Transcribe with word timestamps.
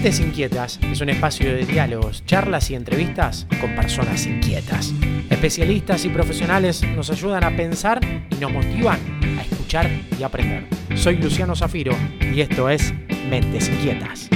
Mentes 0.00 0.20
Inquietas 0.20 0.80
es 0.90 1.02
un 1.02 1.10
espacio 1.10 1.54
de 1.54 1.66
diálogos, 1.66 2.24
charlas 2.24 2.70
y 2.70 2.74
entrevistas 2.74 3.46
con 3.60 3.76
personas 3.76 4.24
inquietas. 4.24 4.94
Especialistas 5.28 6.06
y 6.06 6.08
profesionales 6.08 6.82
nos 6.96 7.10
ayudan 7.10 7.44
a 7.44 7.54
pensar 7.54 8.00
y 8.30 8.34
nos 8.36 8.50
motivan 8.50 8.98
a 9.38 9.42
escuchar 9.42 9.90
y 10.18 10.22
aprender. 10.22 10.66
Soy 10.96 11.16
Luciano 11.18 11.54
Zafiro 11.54 11.94
y 12.34 12.40
esto 12.40 12.70
es 12.70 12.94
Mentes 13.28 13.68
Inquietas. 13.68 14.30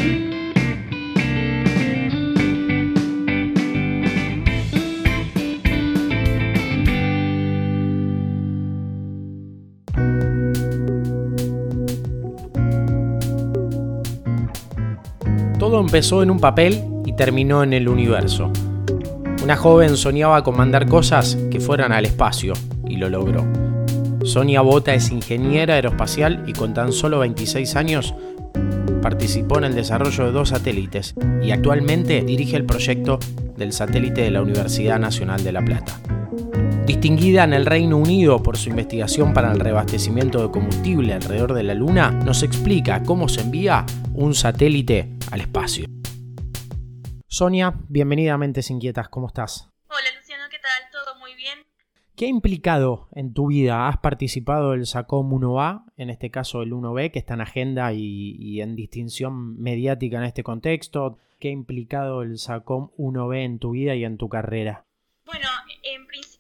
Todo 15.74 15.83
empezó 15.83 16.23
en 16.23 16.30
un 16.30 16.38
papel 16.38 16.84
y 17.05 17.14
terminó 17.14 17.64
en 17.64 17.73
el 17.73 17.88
universo. 17.88 18.48
Una 19.42 19.56
joven 19.56 19.97
soñaba 19.97 20.45
con 20.45 20.56
mandar 20.56 20.87
cosas 20.87 21.37
que 21.50 21.59
fueran 21.59 21.91
al 21.91 22.05
espacio 22.05 22.52
y 22.87 22.95
lo 22.95 23.09
logró. 23.09 23.45
Sonia 24.23 24.60
Bota 24.60 24.95
es 24.95 25.10
ingeniera 25.10 25.74
aeroespacial 25.74 26.45
y 26.47 26.52
con 26.52 26.74
tan 26.74 26.92
solo 26.92 27.19
26 27.19 27.74
años 27.74 28.14
participó 29.02 29.59
en 29.59 29.64
el 29.64 29.74
desarrollo 29.74 30.27
de 30.27 30.30
dos 30.30 30.50
satélites 30.50 31.16
y 31.42 31.50
actualmente 31.50 32.22
dirige 32.22 32.56
el 32.56 32.66
proyecto 32.66 33.19
del 33.56 33.72
satélite 33.72 34.20
de 34.20 34.30
la 34.30 34.42
Universidad 34.42 35.00
Nacional 35.00 35.42
de 35.42 35.50
La 35.50 35.64
Plata. 35.64 35.98
Distinguida 36.87 37.45
en 37.45 37.55
el 37.55 37.65
Reino 37.65 37.97
Unido 37.97 38.43
por 38.43 38.59
su 38.59 38.69
investigación 38.69 39.33
para 39.33 39.51
el 39.51 39.59
reabastecimiento 39.59 40.42
de 40.42 40.52
combustible 40.52 41.15
alrededor 41.15 41.55
de 41.55 41.62
la 41.62 41.73
Luna, 41.73 42.11
nos 42.11 42.42
explica 42.42 43.02
cómo 43.02 43.27
se 43.27 43.41
envía 43.41 43.86
un 44.12 44.34
satélite 44.34 45.08
al 45.31 45.41
espacio. 45.41 45.86
Sonia, 47.27 47.73
bienvenida 47.89 48.34
a 48.34 48.39
Mentes 48.39 48.69
Inquietas, 48.69 49.08
¿cómo 49.08 49.28
estás? 49.28 49.70
Hola 49.89 50.08
Luciano, 50.14 50.45
¿qué 50.50 50.58
tal? 50.58 50.91
¿Todo 50.92 51.19
muy 51.19 51.34
bien? 51.34 51.61
¿Qué 52.17 52.27
ha 52.27 52.28
implicado 52.28 53.08
en 53.12 53.33
tu 53.33 53.47
vida? 53.47 53.89
¿Has 53.89 53.97
participado 53.97 54.73
del 54.73 54.84
SACOM 54.84 55.33
1A, 55.33 55.84
en 55.97 56.11
este 56.11 56.30
caso 56.30 56.61
el 56.61 56.75
1B, 56.75 57.12
que 57.12 57.19
está 57.19 57.33
en 57.33 57.41
agenda 57.41 57.95
y, 57.95 58.36
y 58.39 58.61
en 58.61 58.77
distinción 58.77 59.58
mediática 59.58 60.19
en 60.19 60.25
este 60.25 60.42
contexto? 60.42 61.17
¿Qué 61.41 61.48
ha 61.48 61.53
implicado 61.53 62.20
el 62.20 62.36
SACOM 62.36 62.91
1B 62.98 63.42
en 63.42 63.58
tu 63.58 63.70
vida 63.70 63.95
y 63.95 64.05
en 64.05 64.19
tu 64.19 64.28
carrera? 64.28 64.84
Bueno, 65.25 65.48
en 65.83 66.06
principio 66.06 66.33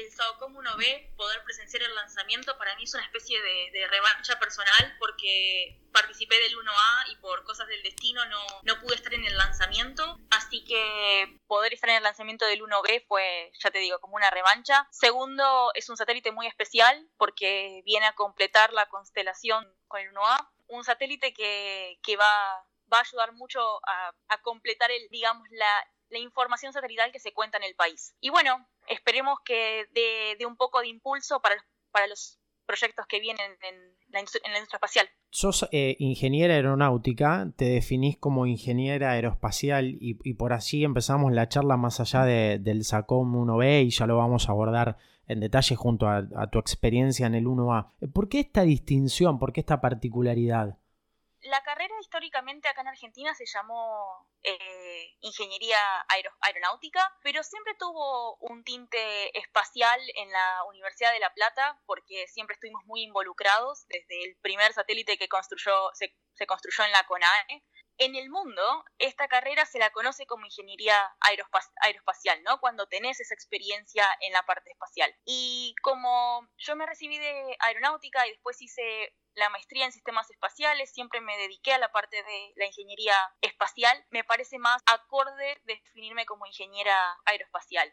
el 0.00 0.12
SAOCOM 0.12 0.54
1B, 0.56 1.14
poder 1.16 1.42
presenciar 1.44 1.82
el 1.82 1.94
lanzamiento, 1.94 2.56
para 2.58 2.74
mí 2.76 2.84
es 2.84 2.94
una 2.94 3.04
especie 3.04 3.40
de, 3.40 3.70
de, 3.72 3.86
revancha 3.88 4.38
personal 4.38 4.96
porque 4.98 5.78
participé 5.92 6.38
del 6.40 6.56
1A 6.56 7.12
y 7.12 7.16
por 7.16 7.44
cosas 7.44 7.66
del 7.68 7.82
destino 7.82 8.24
no, 8.26 8.44
no 8.62 8.80
pude 8.80 8.94
estar 8.94 9.12
en 9.14 9.24
el 9.24 9.36
lanzamiento. 9.36 10.18
Así 10.30 10.64
que 10.64 11.38
poder 11.46 11.74
estar 11.74 11.90
en 11.90 11.96
el 11.96 12.02
lanzamiento 12.02 12.46
del 12.46 12.62
1B 12.62 13.06
fue, 13.06 13.52
ya 13.58 13.70
te 13.70 13.78
digo, 13.78 14.00
como 14.00 14.16
una 14.16 14.30
revancha. 14.30 14.86
Segundo, 14.90 15.70
es 15.74 15.88
un 15.88 15.96
satélite 15.96 16.32
muy 16.32 16.46
especial 16.46 17.08
porque 17.16 17.82
viene 17.84 18.06
a 18.06 18.14
completar 18.14 18.72
la 18.72 18.88
constelación 18.88 19.66
con 19.88 20.00
el 20.00 20.12
1A. 20.12 20.48
Un 20.68 20.84
satélite 20.84 21.34
que, 21.34 21.98
que 22.02 22.16
va, 22.16 22.64
va 22.92 22.98
a 22.98 23.02
ayudar 23.02 23.32
mucho 23.32 23.60
a, 23.86 24.14
a 24.28 24.42
completar 24.42 24.90
el, 24.90 25.08
digamos, 25.10 25.46
la, 25.50 25.84
la 26.10 26.18
información 26.18 26.72
satelital 26.72 27.12
que 27.12 27.20
se 27.20 27.32
cuenta 27.32 27.56
en 27.56 27.64
el 27.64 27.74
país. 27.74 28.14
Y 28.20 28.30
bueno, 28.30 28.68
esperemos 28.90 29.38
que 29.44 29.86
dé, 29.92 30.44
un 30.46 30.56
poco 30.56 30.80
de 30.80 30.88
impulso 30.88 31.40
para, 31.40 31.56
para 31.90 32.06
los 32.06 32.38
proyectos 32.66 33.06
que 33.06 33.20
vienen 33.20 33.52
en 33.62 33.76
la, 34.08 34.20
en 34.20 34.52
la 34.52 34.58
industria 34.58 34.76
espacial. 34.76 35.08
Sos 35.30 35.68
eh, 35.72 35.96
ingeniera 35.98 36.54
aeronáutica, 36.54 37.50
te 37.56 37.64
definís 37.64 38.16
como 38.18 38.46
ingeniera 38.46 39.12
aeroespacial 39.12 39.96
y, 40.00 40.18
y 40.22 40.34
por 40.34 40.52
así 40.52 40.84
empezamos 40.84 41.32
la 41.32 41.48
charla 41.48 41.76
más 41.76 42.00
allá 42.00 42.24
de, 42.24 42.58
del 42.58 42.84
SACOM 42.84 43.34
1B 43.34 43.86
y 43.86 43.90
ya 43.90 44.06
lo 44.06 44.18
vamos 44.18 44.48
a 44.48 44.52
abordar 44.52 44.98
en 45.26 45.38
detalle 45.38 45.76
junto 45.76 46.08
a 46.08 46.50
tu 46.50 46.58
experiencia 46.58 47.24
en 47.26 47.36
el 47.36 47.46
1A. 47.46 47.92
¿Por 48.12 48.28
qué 48.28 48.40
esta 48.40 48.62
distinción? 48.62 49.38
¿Por 49.38 49.52
qué 49.52 49.60
esta 49.60 49.80
particularidad? 49.80 50.76
La 51.42 51.62
carrera 51.62 51.94
históricamente 52.00 52.68
acá 52.68 52.82
en 52.82 52.88
Argentina 52.88 53.34
se 53.34 53.46
llamó 53.46 54.28
eh, 54.42 55.16
Ingeniería 55.20 55.78
Aero 56.08 56.30
Aeronáutica, 56.40 57.16
pero 57.22 57.42
siempre 57.42 57.74
tuvo 57.78 58.36
un 58.40 58.62
tinte 58.62 59.38
espacial 59.38 59.98
en 60.16 60.30
la 60.30 60.64
Universidad 60.68 61.12
de 61.12 61.20
La 61.20 61.32
Plata 61.32 61.80
porque 61.86 62.26
siempre 62.28 62.54
estuvimos 62.54 62.84
muy 62.84 63.02
involucrados 63.02 63.86
desde 63.88 64.24
el 64.24 64.36
primer 64.42 64.74
satélite 64.74 65.16
que 65.16 65.28
construyó, 65.28 65.72
se, 65.94 66.14
construyó 66.46 66.84
en 66.84 66.92
la 66.92 67.04
CONAE. 67.04 67.64
En 67.96 68.16
el 68.16 68.30
mundo, 68.30 68.84
esta 68.98 69.28
carrera 69.28 69.66
se 69.66 69.78
la 69.78 69.90
conoce 69.90 70.26
como 70.26 70.46
ingeniería 70.46 71.14
aeroespacial, 71.20 72.42
¿no? 72.44 72.58
Cuando 72.58 72.86
tenés 72.86 73.20
esa 73.20 73.34
experiencia 73.34 74.06
en 74.20 74.32
la 74.32 74.42
parte 74.44 74.70
espacial. 74.70 75.14
Y 75.26 75.74
como 75.82 76.48
yo 76.56 76.76
me 76.76 76.86
recibí 76.86 77.18
de 77.18 77.56
aeronáutica 77.60 78.26
y 78.26 78.30
después 78.30 78.60
hice 78.62 79.14
la 79.34 79.48
maestría 79.50 79.84
en 79.84 79.92
sistemas 79.92 80.30
espaciales, 80.30 80.92
siempre 80.92 81.20
me 81.20 81.36
dediqué 81.36 81.72
a 81.72 81.78
la 81.78 81.92
parte 81.92 82.22
de 82.22 82.52
la 82.56 82.66
ingeniería 82.66 83.14
espacial, 83.40 84.04
me 84.10 84.24
parece 84.24 84.58
más 84.58 84.82
acorde 84.86 85.60
definirme 85.64 86.26
como 86.26 86.46
ingeniera 86.46 87.18
aeroespacial. 87.24 87.92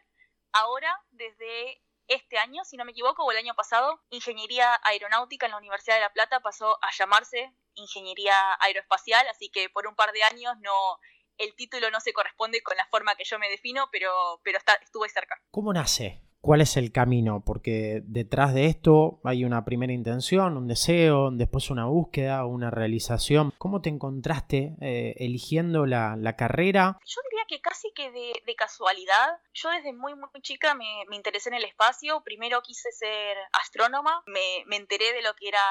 Ahora, 0.52 0.94
desde 1.10 1.82
este 2.08 2.38
año, 2.38 2.64
si 2.64 2.76
no 2.76 2.84
me 2.84 2.92
equivoco, 2.92 3.24
o 3.24 3.30
el 3.30 3.36
año 3.36 3.54
pasado, 3.54 4.02
Ingeniería 4.10 4.80
Aeronáutica 4.82 5.46
en 5.46 5.52
la 5.52 5.58
Universidad 5.58 5.96
de 5.96 6.00
La 6.00 6.12
Plata 6.12 6.40
pasó 6.40 6.78
a 6.82 6.90
llamarse 6.90 7.52
Ingeniería 7.74 8.56
Aeroespacial, 8.60 9.28
así 9.28 9.50
que 9.50 9.68
por 9.68 9.86
un 9.86 9.94
par 9.94 10.12
de 10.12 10.24
años 10.24 10.54
no 10.60 10.98
el 11.36 11.54
título 11.54 11.90
no 11.90 12.00
se 12.00 12.12
corresponde 12.12 12.62
con 12.62 12.76
la 12.76 12.86
forma 12.86 13.14
que 13.14 13.24
yo 13.24 13.38
me 13.38 13.48
defino, 13.48 13.88
pero, 13.92 14.40
pero 14.42 14.58
está, 14.58 14.74
estuve 14.74 15.08
cerca. 15.08 15.40
¿Cómo 15.50 15.72
nace 15.72 16.27
cuál 16.40 16.60
es 16.60 16.76
el 16.76 16.92
camino, 16.92 17.42
porque 17.44 18.02
detrás 18.06 18.54
de 18.54 18.66
esto 18.66 19.20
hay 19.24 19.44
una 19.44 19.64
primera 19.64 19.92
intención, 19.92 20.56
un 20.56 20.66
deseo, 20.66 21.30
después 21.30 21.70
una 21.70 21.86
búsqueda, 21.86 22.44
una 22.46 22.70
realización. 22.70 23.52
¿Cómo 23.58 23.80
te 23.80 23.90
encontraste 23.90 24.76
eh, 24.80 25.14
eligiendo 25.18 25.86
la, 25.86 26.34
carrera? 26.36 26.98
Que 27.48 27.60
casi 27.60 27.92
que 27.92 28.10
de, 28.10 28.42
de 28.44 28.54
casualidad. 28.54 29.40
Yo 29.54 29.70
desde 29.70 29.92
muy, 29.92 30.14
muy 30.14 30.42
chica 30.42 30.74
me, 30.74 31.04
me, 31.08 31.16
interesé 31.16 31.48
en 31.48 31.56
el 31.56 31.64
espacio. 31.64 32.22
Primero 32.22 32.62
quise 32.62 32.92
ser 32.92 33.36
astrónoma, 33.52 34.22
me, 34.26 34.62
me, 34.66 34.76
enteré 34.76 35.12
de 35.12 35.22
lo 35.22 35.34
que 35.34 35.48
era 35.48 35.62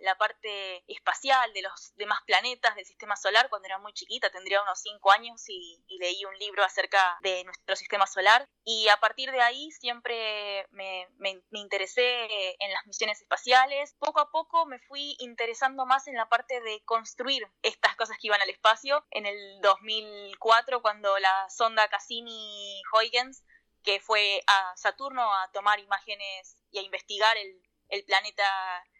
la 0.00 0.16
parte 0.16 0.82
espacial, 0.86 1.52
de 1.52 1.62
los 1.62 1.94
demás 1.96 2.20
planetas 2.26 2.74
del 2.74 2.86
sistema 2.86 3.16
solar 3.16 3.48
cuando 3.50 3.66
era 3.66 3.78
muy 3.78 3.92
chiquita, 3.92 4.30
tendría 4.30 4.62
unos 4.62 4.80
5 4.80 5.10
años 5.12 5.42
y, 5.48 5.84
y 5.86 5.98
leí 5.98 6.24
un 6.24 6.38
libro 6.38 6.64
acerca 6.64 7.18
de 7.20 7.44
nuestro 7.44 7.76
sistema 7.76 8.06
solar. 8.06 8.48
Y 8.64 8.88
a 8.88 8.96
partir 8.96 9.30
de 9.30 9.42
ahí 9.42 9.70
siempre 9.72 10.66
me, 10.70 11.06
me, 11.18 11.42
me, 11.50 11.58
interesé 11.58 12.54
en 12.58 12.72
las 12.72 12.86
misiones 12.86 13.20
espaciales. 13.20 13.94
Poco 13.98 14.20
a 14.20 14.30
poco 14.30 14.64
me 14.64 14.78
fui 14.78 15.16
interesando 15.18 15.84
más 15.84 16.06
en 16.06 16.14
la 16.14 16.28
parte 16.28 16.60
de 16.60 16.82
construir 16.84 17.46
estas 17.62 17.94
cosas 17.96 18.16
que 18.18 18.28
iban 18.28 18.40
al 18.40 18.48
espacio. 18.48 19.04
En 19.10 19.26
el 19.26 19.60
2004, 19.60 20.80
cuando 20.80 21.18
la 21.24 21.48
sonda 21.48 21.88
Cassini-Huygens, 21.88 23.44
que 23.82 23.98
fue 23.98 24.42
a 24.46 24.76
Saturno 24.76 25.22
a 25.22 25.50
tomar 25.52 25.80
imágenes 25.80 26.58
y 26.70 26.78
a 26.78 26.82
investigar 26.82 27.34
el, 27.38 27.62
el 27.88 28.04
planeta 28.04 28.44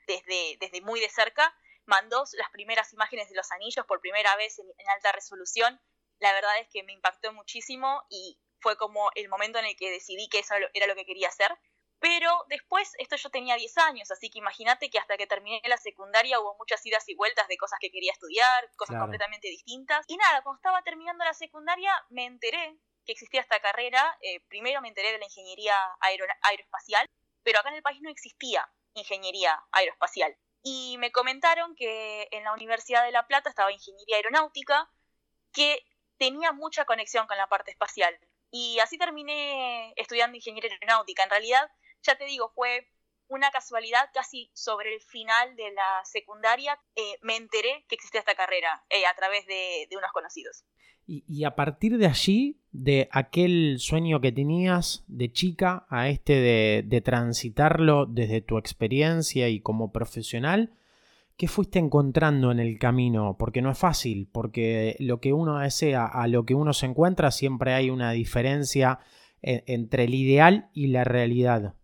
desde, 0.06 0.56
desde 0.58 0.80
muy 0.80 1.00
de 1.00 1.10
cerca, 1.10 1.54
mandó 1.84 2.24
las 2.38 2.50
primeras 2.50 2.92
imágenes 2.94 3.28
de 3.28 3.36
los 3.36 3.52
anillos 3.52 3.84
por 3.86 4.00
primera 4.00 4.34
vez 4.36 4.58
en, 4.58 4.66
en 4.78 4.88
alta 4.88 5.12
resolución. 5.12 5.78
La 6.18 6.32
verdad 6.32 6.58
es 6.60 6.68
que 6.72 6.82
me 6.82 6.94
impactó 6.94 7.30
muchísimo 7.34 8.02
y 8.08 8.38
fue 8.60 8.78
como 8.78 9.10
el 9.14 9.28
momento 9.28 9.58
en 9.58 9.66
el 9.66 9.76
que 9.76 9.90
decidí 9.90 10.28
que 10.30 10.38
eso 10.38 10.54
era 10.72 10.86
lo 10.86 10.94
que 10.94 11.04
quería 11.04 11.28
hacer. 11.28 11.50
Pero 12.00 12.44
después, 12.48 12.92
esto 12.98 13.16
yo 13.16 13.30
tenía 13.30 13.56
10 13.56 13.78
años, 13.78 14.10
así 14.10 14.28
que 14.28 14.38
imagínate 14.38 14.90
que 14.90 14.98
hasta 14.98 15.16
que 15.16 15.26
terminé 15.26 15.62
la 15.64 15.78
secundaria 15.78 16.38
hubo 16.40 16.56
muchas 16.58 16.84
idas 16.84 17.08
y 17.08 17.14
vueltas 17.14 17.48
de 17.48 17.56
cosas 17.56 17.78
que 17.80 17.90
quería 17.90 18.12
estudiar, 18.12 18.70
cosas 18.76 18.94
claro. 18.94 19.04
completamente 19.04 19.48
distintas. 19.48 20.04
Y 20.08 20.16
nada, 20.16 20.42
cuando 20.42 20.58
estaba 20.58 20.82
terminando 20.82 21.24
la 21.24 21.34
secundaria 21.34 21.92
me 22.10 22.26
enteré 22.26 22.78
que 23.04 23.12
existía 23.12 23.40
esta 23.40 23.60
carrera. 23.60 24.16
Eh, 24.20 24.40
primero 24.48 24.80
me 24.80 24.88
enteré 24.88 25.12
de 25.12 25.18
la 25.18 25.24
ingeniería 25.24 25.76
aero 26.00 26.26
aeroespacial, 26.42 27.08
pero 27.42 27.60
acá 27.60 27.68
en 27.68 27.76
el 27.76 27.82
país 27.82 28.00
no 28.02 28.10
existía 28.10 28.68
ingeniería 28.94 29.62
aeroespacial. 29.72 30.36
Y 30.62 30.96
me 30.98 31.12
comentaron 31.12 31.74
que 31.76 32.28
en 32.30 32.44
la 32.44 32.52
Universidad 32.52 33.04
de 33.04 33.12
La 33.12 33.26
Plata 33.26 33.50
estaba 33.50 33.72
ingeniería 33.72 34.16
aeronáutica, 34.16 34.90
que 35.52 35.84
tenía 36.16 36.52
mucha 36.52 36.84
conexión 36.84 37.26
con 37.26 37.36
la 37.36 37.48
parte 37.48 37.70
espacial. 37.70 38.18
Y 38.50 38.78
así 38.78 38.96
terminé 38.96 39.92
estudiando 39.96 40.36
ingeniería 40.36 40.72
aeronáutica. 40.72 41.24
En 41.24 41.30
realidad, 41.30 41.70
ya 42.04 42.16
te 42.16 42.24
digo, 42.26 42.52
fue 42.54 42.88
una 43.28 43.50
casualidad 43.50 44.10
casi 44.12 44.50
sobre 44.54 44.94
el 44.94 45.00
final 45.00 45.56
de 45.56 45.72
la 45.72 46.04
secundaria. 46.04 46.78
Eh, 46.94 47.18
me 47.22 47.36
enteré 47.36 47.84
que 47.88 47.94
existía 47.94 48.20
esta 48.20 48.34
carrera 48.34 48.84
eh, 48.90 49.06
a 49.06 49.14
través 49.14 49.46
de, 49.46 49.88
unos 49.96 50.12
conocidos. 50.12 50.64
Y, 51.06 51.44
a 51.44 51.54
partir 51.54 51.98
de 51.98 52.06
allí, 52.06 52.62
de 52.72 53.08
aquel 53.12 53.76
sueño 53.78 54.22
que 54.22 54.32
tenías 54.32 55.04
de 55.06 55.30
chica 55.30 55.86
a 55.90 56.08
este 56.08 56.32
de, 56.32 56.82
de 56.86 57.00
transitarlo 57.02 58.06
desde 58.06 58.40
tu 58.40 58.56
experiencia 58.56 59.50
y 59.50 59.60
como 59.60 59.92
profesional, 59.92 60.72
¿Qué 61.36 61.48
fuiste 61.48 61.80
encontrando 61.80 62.52
en 62.52 62.60
el 62.60 62.78
camino? 62.78 63.36
Porque 63.36 63.60
no 63.60 63.70
es 63.72 63.78
fácil, 63.78 64.28
porque 64.30 64.94
lo 65.00 65.18
que 65.18 65.32
uno 65.32 65.58
desea 65.58 66.06
a 66.06 66.28
lo 66.28 66.44
que 66.44 66.54
uno 66.54 66.72
se 66.72 66.86
encuentra 66.86 67.32
siempre 67.32 67.74
hay 67.74 67.90
una 67.90 68.12
diferencia 68.12 69.00
e, 69.42 69.64
entre 69.66 70.04
el 70.04 70.14
ideal 70.14 70.68
y 70.72 70.88
la 70.88 71.02
realidad. 71.02 71.74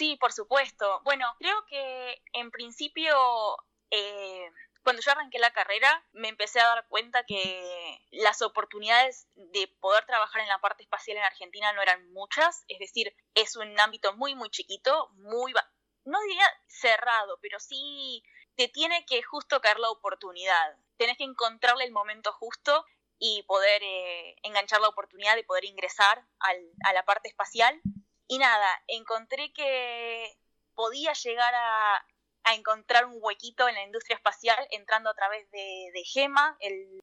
Sí, 0.00 0.16
por 0.16 0.32
supuesto. 0.32 1.02
Bueno, 1.04 1.26
creo 1.38 1.66
que 1.66 2.22
en 2.32 2.50
principio 2.50 3.14
eh, 3.90 4.50
cuando 4.82 5.02
yo 5.02 5.10
arranqué 5.10 5.38
la 5.38 5.52
carrera, 5.52 6.02
me 6.12 6.28
empecé 6.28 6.58
a 6.58 6.68
dar 6.68 6.88
cuenta 6.88 7.22
que 7.24 7.98
las 8.10 8.40
oportunidades 8.40 9.28
de 9.34 9.68
poder 9.78 10.06
trabajar 10.06 10.40
en 10.40 10.48
la 10.48 10.58
parte 10.58 10.84
espacial 10.84 11.18
en 11.18 11.24
Argentina 11.24 11.74
no 11.74 11.82
eran 11.82 12.10
muchas, 12.14 12.64
es 12.68 12.78
decir, 12.78 13.14
es 13.34 13.56
un 13.56 13.78
ámbito 13.78 14.16
muy, 14.16 14.34
muy 14.34 14.48
chiquito, 14.48 15.10
muy, 15.16 15.52
no 16.06 16.18
diría 16.22 16.46
cerrado, 16.66 17.38
pero 17.42 17.60
sí 17.60 18.24
te 18.56 18.68
tiene 18.68 19.04
que 19.04 19.22
justo 19.22 19.60
caer 19.60 19.80
la 19.80 19.90
oportunidad, 19.90 20.78
tenés 20.96 21.18
que 21.18 21.24
encontrarle 21.24 21.84
el 21.84 21.92
momento 21.92 22.32
justo 22.32 22.86
y 23.18 23.42
poder 23.42 23.82
eh, 23.82 24.34
enganchar 24.44 24.80
la 24.80 24.88
oportunidad 24.88 25.36
de 25.36 25.44
poder 25.44 25.66
ingresar 25.66 26.24
a 26.38 26.92
la 26.94 27.04
parte 27.04 27.28
espacial. 27.28 27.78
Y 28.30 28.38
nada, 28.38 28.80
encontré 28.86 29.52
que 29.52 30.38
podía 30.76 31.12
llegar 31.14 31.52
a, 31.52 32.06
a 32.44 32.54
encontrar 32.54 33.06
un 33.06 33.18
huequito 33.20 33.66
en 33.66 33.74
la 33.74 33.82
industria 33.82 34.14
espacial 34.14 34.56
entrando 34.70 35.10
a 35.10 35.14
través 35.14 35.50
de, 35.50 35.90
GEMA, 36.04 36.56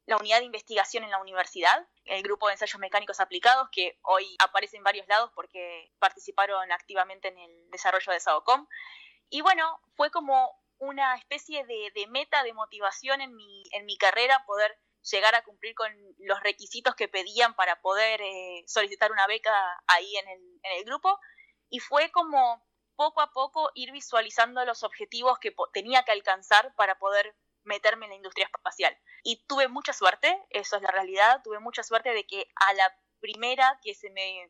la 0.05 0.15
unidad 0.15 0.39
de 0.39 0.45
investigación 0.45 1.03
en 1.03 1.11
la 1.11 1.19
universidad, 1.19 1.85
el 2.05 2.23
grupo 2.23 2.47
de 2.47 2.53
ensayos 2.53 2.79
mecánicos 2.79 3.19
aplicados, 3.19 3.67
que 3.73 3.99
hoy 4.03 4.37
aparece 4.39 4.77
en 4.77 4.83
varios 4.83 5.05
lados 5.09 5.29
porque 5.35 5.91
participaron 5.99 6.71
activamente 6.71 7.27
en 7.27 7.37
el 7.37 7.71
desarrollo 7.71 8.13
de 8.13 8.21
SAOCOM. 8.21 8.65
Y 9.29 9.41
bueno, 9.41 9.81
fue 9.97 10.09
como 10.11 10.57
una 10.79 11.13
especie 11.15 11.65
de, 11.65 12.07
meta, 12.07 12.41
de 12.43 12.53
motivación 12.53 13.19
en 13.19 13.35
mi, 13.35 13.63
en 13.73 13.85
mi 13.85 13.97
carrera, 13.97 14.45
poder 14.45 14.79
llegar 15.09 15.35
a 15.35 15.43
cumplir 15.43 15.73
con 15.75 15.91
los 16.19 16.39
requisitos 16.41 16.95
que 16.95 17.07
pedían 17.07 17.55
para 17.55 17.81
poder 17.81 18.21
eh, 18.21 18.63
solicitar 18.67 19.11
una 19.11 19.27
beca 19.27 19.53
ahí 19.87 20.15
en 20.17 20.27
el, 20.29 20.41
en 20.63 20.77
el 20.79 20.85
grupo. 20.85 21.19
Y 21.69 21.79
fue 21.79 22.11
como 22.11 22.65
poco 22.95 23.21
a 23.21 23.31
poco 23.31 23.71
ir 23.75 23.91
visualizando 23.91 24.65
los 24.65 24.83
objetivos 24.83 25.39
que 25.39 25.55
tenía 25.73 26.03
que 26.03 26.11
alcanzar 26.11 26.73
para 26.75 26.97
poder 26.97 27.35
meterme 27.63 28.05
en 28.05 28.11
la 28.11 28.15
industria 28.15 28.49
espacial. 28.53 28.97
Y 29.23 29.45
tuve 29.45 29.67
mucha 29.67 29.93
suerte, 29.93 30.41
eso 30.49 30.77
es 30.77 30.81
la 30.81 30.91
realidad, 30.91 31.41
tuve 31.43 31.59
mucha 31.59 31.83
suerte 31.83 32.13
de 32.13 32.25
que 32.25 32.47
a 32.55 32.73
la 32.73 32.97
primera 33.19 33.79
que 33.81 33.93
se 33.93 34.09
me 34.09 34.49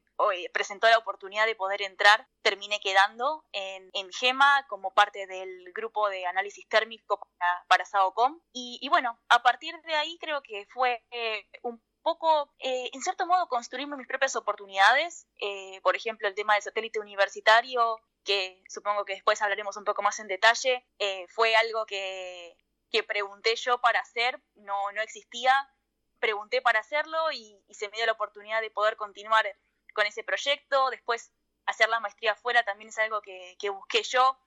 presentó 0.52 0.88
la 0.88 0.98
oportunidad 0.98 1.46
de 1.46 1.56
poder 1.56 1.82
entrar, 1.82 2.28
terminé 2.42 2.80
quedando 2.80 3.46
en, 3.52 3.92
GEMA 4.12 4.66
como 4.68 4.94
parte 4.94 5.28
del 5.28 5.72
grupo 5.74 6.10
de 6.10 6.26
análisis 6.26 6.68
térmico 6.68 7.20
para, 7.20 7.66
para 7.68 7.86
SAOCOM. 7.86 8.40
Y, 8.54 8.88
bueno, 8.90 9.20
a 9.30 9.44
partir 9.44 9.80
de 9.82 9.96
ahí 9.96 10.18
creo 10.20 10.42
que 10.42 10.66
fue 10.70 11.04
eh, 11.12 11.46
un 11.62 11.82
poco, 12.02 12.54
eh, 12.60 12.90
en 12.94 13.02
cierto 13.02 13.28
modo, 13.28 13.48
construirme 13.48 13.98
mis 13.98 14.08
propias 14.08 14.36
oportunidades. 14.36 15.28
Eh, 15.42 15.82
por 15.82 15.96
ejemplo, 15.96 16.28
el 16.28 16.36
tema 16.36 16.54
del 16.54 16.64
satélite 16.64 17.00
universitario 17.00 18.00
que 18.28 18.62
supongo 18.68 19.06
que 19.06 19.14
después 19.14 19.42
hablaremos 19.42 19.78
un 19.78 19.86
poco 19.86 20.02
más 20.02 20.20
en 20.20 20.28
detalle, 20.28 20.86
eh, 21.00 21.26
fue 21.30 21.56
algo 21.56 21.86
que, 21.86 22.58
que, 22.92 23.02
pregunté 23.02 23.56
yo 23.56 23.80
para 23.80 24.02
hacer, 24.02 24.42
no, 24.56 24.92
no 24.92 25.02
existía, 25.02 25.54
pregunté 26.20 26.62
para 26.62 26.80
hacerlo 26.80 27.32
y, 27.32 27.60
se 27.70 27.90
me 27.90 27.98
dio 27.98 28.06
la 28.06 28.14
oportunidad 28.14 28.62
de 28.62 28.72
poder 28.72 28.96
continuar 28.96 29.46
con 29.94 30.06
ese 30.06 30.24
proyecto, 30.24 30.90
después 30.90 31.32
hacer 31.66 31.90
la 31.90 32.00
maestría 32.00 32.34
afuera 32.34 32.64
también 32.64 32.90
es 32.90 32.98
algo 32.98 33.22
que, 33.22 33.70
busqué 33.70 34.04
yo, 34.04 34.38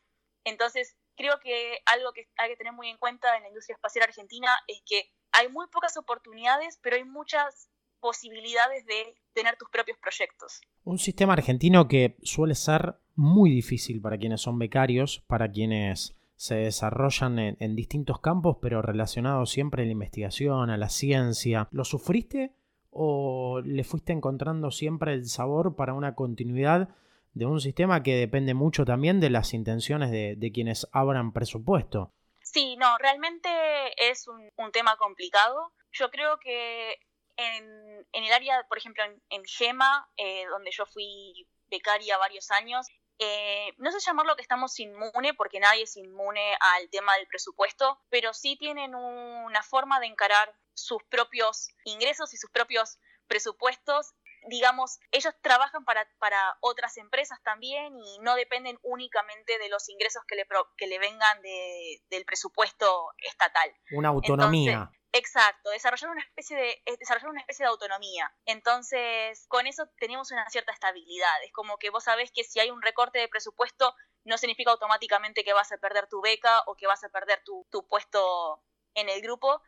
entonces 0.44 0.96
creo 1.16 1.38
que 1.40 1.80
algo 1.86 2.12
que 2.12 2.28
hay 2.36 2.50
que 2.50 2.56
tener 2.56 2.72
muy 2.72 2.88
en 2.88 2.96
cuenta 2.96 3.36
en 3.36 3.42
la 3.42 3.48
industria 3.48 3.74
espacial 3.74 4.04
argentina 4.04 4.50
es 4.66 4.82
que 4.86 5.10
hay 5.32 5.48
muy 5.48 5.66
pocas 5.68 5.96
oportunidades, 5.96 6.78
pero 6.82 6.96
hay 6.96 7.04
muchas 7.04 7.68
posibilidades 8.00 8.86
de 8.86 9.14
tener 9.34 9.56
tus 9.56 9.68
propios 9.68 9.98
proyectos. 9.98 10.62
Un 10.84 10.98
sistema 10.98 11.34
argentino 11.34 11.86
que 11.86 12.16
suele 12.22 12.54
ser 12.54 12.98
muy 13.14 13.50
difícil 13.50 14.00
para 14.00 14.16
quienes 14.16 14.40
son 14.40 14.58
becarios, 14.58 15.22
para 15.26 15.50
quienes 15.50 16.16
se 16.40 16.54
desarrollan 16.54 17.38
en, 17.38 17.76
distintos 17.76 18.18
campos, 18.18 18.56
pero 18.62 18.80
relacionados 18.80 19.50
siempre 19.50 19.82
a 19.82 19.84
la 19.84 19.92
investigación, 19.92 20.70
a 20.70 20.78
la 20.78 20.88
ciencia. 20.88 21.68
¿Lo 21.70 21.84
sufriste 21.84 22.54
o 22.88 23.60
le 23.62 23.84
fuiste 23.84 24.14
encontrando 24.14 24.70
siempre 24.70 25.12
el 25.12 25.26
sabor 25.26 25.76
para 25.76 25.92
una 25.92 26.14
continuidad 26.14 26.88
de 27.34 27.44
un 27.44 27.60
sistema 27.60 28.02
que 28.02 28.14
depende 28.14 28.54
mucho 28.54 28.86
también 28.86 29.20
de 29.20 29.28
las 29.28 29.52
intenciones 29.52 30.10
de, 30.10 30.50
quienes 30.50 30.88
abran 30.92 31.34
presupuesto? 31.34 32.14
Sí, 32.40 32.74
no, 32.78 32.96
realmente 32.96 33.50
es 33.98 34.26
un, 34.26 34.72
tema 34.72 34.96
complicado. 34.96 35.74
Yo 35.92 36.10
creo 36.10 36.38
que 36.38 36.94
en, 37.36 38.06
el 38.14 38.32
área, 38.32 38.64
por 38.66 38.78
ejemplo, 38.78 39.04
en, 39.28 39.44
GEMA, 39.44 40.08
eh, 40.16 40.46
donde 40.48 40.70
yo 40.72 40.86
fui 40.86 41.46
becaria 41.68 42.16
varios 42.16 42.50
años, 42.50 42.86
eh, 43.22 43.74
no 43.76 43.92
sé 43.92 43.98
llamarlo 44.00 44.34
que 44.34 44.42
estamos 44.42 44.80
inmune, 44.80 45.34
porque 45.34 45.60
nadie 45.60 45.82
es 45.82 45.96
inmune 45.98 46.56
al 46.58 46.88
tema 46.88 47.14
del 47.16 47.26
presupuesto, 47.26 48.00
pero 48.08 48.32
sí 48.32 48.56
tienen 48.56 48.94
una 48.94 49.62
forma 49.62 50.00
de 50.00 50.06
encarar 50.06 50.56
sus 50.72 51.02
propios 51.04 51.68
ingresos 51.84 52.32
y 52.32 52.38
sus 52.38 52.50
propios 52.50 52.98
presupuestos. 53.26 54.14
Digamos, 54.48 54.98
ellos 55.10 55.34
trabajan 55.42 55.84
para, 55.84 56.08
para 56.18 56.56
otras 56.60 56.96
empresas 56.96 57.42
también 57.42 57.98
y 57.98 58.18
no 58.20 58.34
dependen 58.34 58.78
únicamente 58.82 59.58
de 59.58 59.68
los 59.68 59.88
ingresos 59.88 60.22
que 60.26 60.36
le, 60.36 60.46
que 60.76 60.86
le 60.86 60.98
vengan 60.98 61.42
del 61.42 62.24
presupuesto 62.24 63.12
estatal. 63.18 63.74
Una 63.92 64.08
autonomía. 64.08 64.90
Exacto, 65.12 65.70
desarrollar 65.70 66.10
una 66.10 66.22
especie 66.22 66.56
de 66.56 66.96
desarrollar 66.98 67.30
una 67.30 67.40
especie 67.40 67.64
de 67.64 67.70
autonomía. 67.70 68.32
Entonces, 68.44 69.44
con 69.48 69.66
eso 69.66 69.88
tenemos 69.98 70.30
una 70.30 70.48
cierta 70.50 70.72
estabilidad. 70.72 71.42
Es 71.44 71.52
como 71.52 71.78
que 71.78 71.90
vos 71.90 72.04
sabés 72.04 72.30
que 72.30 72.44
si 72.44 72.60
hay 72.60 72.70
un 72.70 72.80
recorte 72.80 73.18
de 73.18 73.28
presupuesto 73.28 73.94
no 74.24 74.38
significa 74.38 74.70
automáticamente 74.70 75.42
que 75.42 75.52
vas 75.52 75.72
a 75.72 75.78
perder 75.78 76.06
tu 76.08 76.20
beca 76.20 76.62
o 76.66 76.76
que 76.76 76.86
vas 76.86 77.02
a 77.02 77.08
perder 77.08 77.42
tu, 77.44 77.66
puesto 77.88 78.62
en 78.94 79.08
el 79.08 79.20
grupo, 79.20 79.62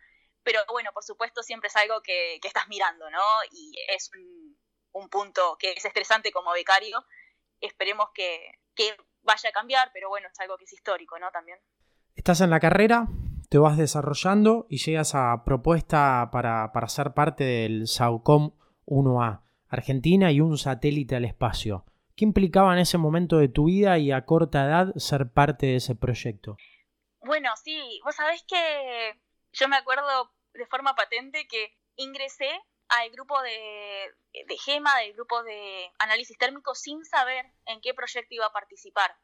pero 0.45 0.61
bueno, 0.69 0.93
por 0.93 1.03
supuesto 1.03 1.43
siempre 1.43 1.69
es 1.69 1.77
algo 1.77 2.03
que, 2.03 2.39
estás 2.43 2.69
mirando, 2.69 3.11
¿no? 3.11 3.23
Y 3.51 3.75
es 3.89 4.11
un, 4.15 4.42
punto 5.09 5.57
que 5.59 5.73
es 5.73 5.85
estresante 5.85 6.33
como 6.33 6.53
becario. 6.53 7.05
Esperemos 7.61 8.11
que, 8.15 8.53
que 8.75 8.97
vaya 9.23 9.49
a 9.49 9.53
cambiar, 9.53 9.91
pero 9.93 10.09
bueno, 10.09 10.29
es 10.31 10.41
algo 10.41 10.57
que 10.57 10.65
es 10.65 10.73
histórico, 10.73 11.19
¿no? 11.19 11.31
También. 11.31 11.59
Estás 12.15 12.41
en 12.41 12.51
la 12.51 12.61
carrera, 12.61 13.09
te 13.49 13.59
vas 13.59 13.77
desarrollando 13.77 14.67
y 14.69 14.79
llegas 14.79 15.15
a 15.15 15.43
propuesta 15.45 16.29
para, 16.33 16.71
ser 16.89 17.15
parte 17.15 17.45
del 17.45 17.87
SAUCOM 17.87 18.53
1A, 18.87 19.43
Argentina 19.69 20.31
y 20.31 20.41
un 20.41 20.59
satélite 20.59 21.17
al 21.17 21.25
espacio. 21.25 21.85
¿Qué 22.17 22.25
implicaba 22.25 22.73
en 22.75 22.81
ese 22.81 22.99
momento 22.99 23.39
de 23.39 23.49
tu 23.49 23.67
vida 23.67 23.99
y 23.99 24.13
a 24.13 24.25
corta 24.27 24.65
edad 24.65 24.95
ser 24.97 25.31
parte 25.31 25.67
de 25.67 25.77
ese 25.77 25.95
proyecto? 25.95 26.57
Bueno, 27.21 27.51
sí, 27.63 28.01
vos 28.05 28.15
sabés 28.15 28.43
que 28.45 29.21
yo 29.53 29.69
me 29.69 29.77
acuerdo 29.77 30.33
de 30.53 30.67
forma 30.67 30.95
patente 30.95 31.47
que 31.49 31.75
ingresé 31.97 32.51
al 32.93 33.11
grupo 33.11 33.41
de, 33.41 34.15
de 34.47 34.59
GEMA, 34.59 34.99
del 34.99 35.15
grupo 35.15 35.43
de 35.43 35.91
análisis 35.99 36.37
térmico, 36.37 36.75
sin 36.75 37.03
saber 37.07 37.47
en 37.65 37.81
qué 37.81 37.95
proyecto 37.95 38.35
iba 38.35 38.47
a 38.47 38.53
participar. 38.53 39.17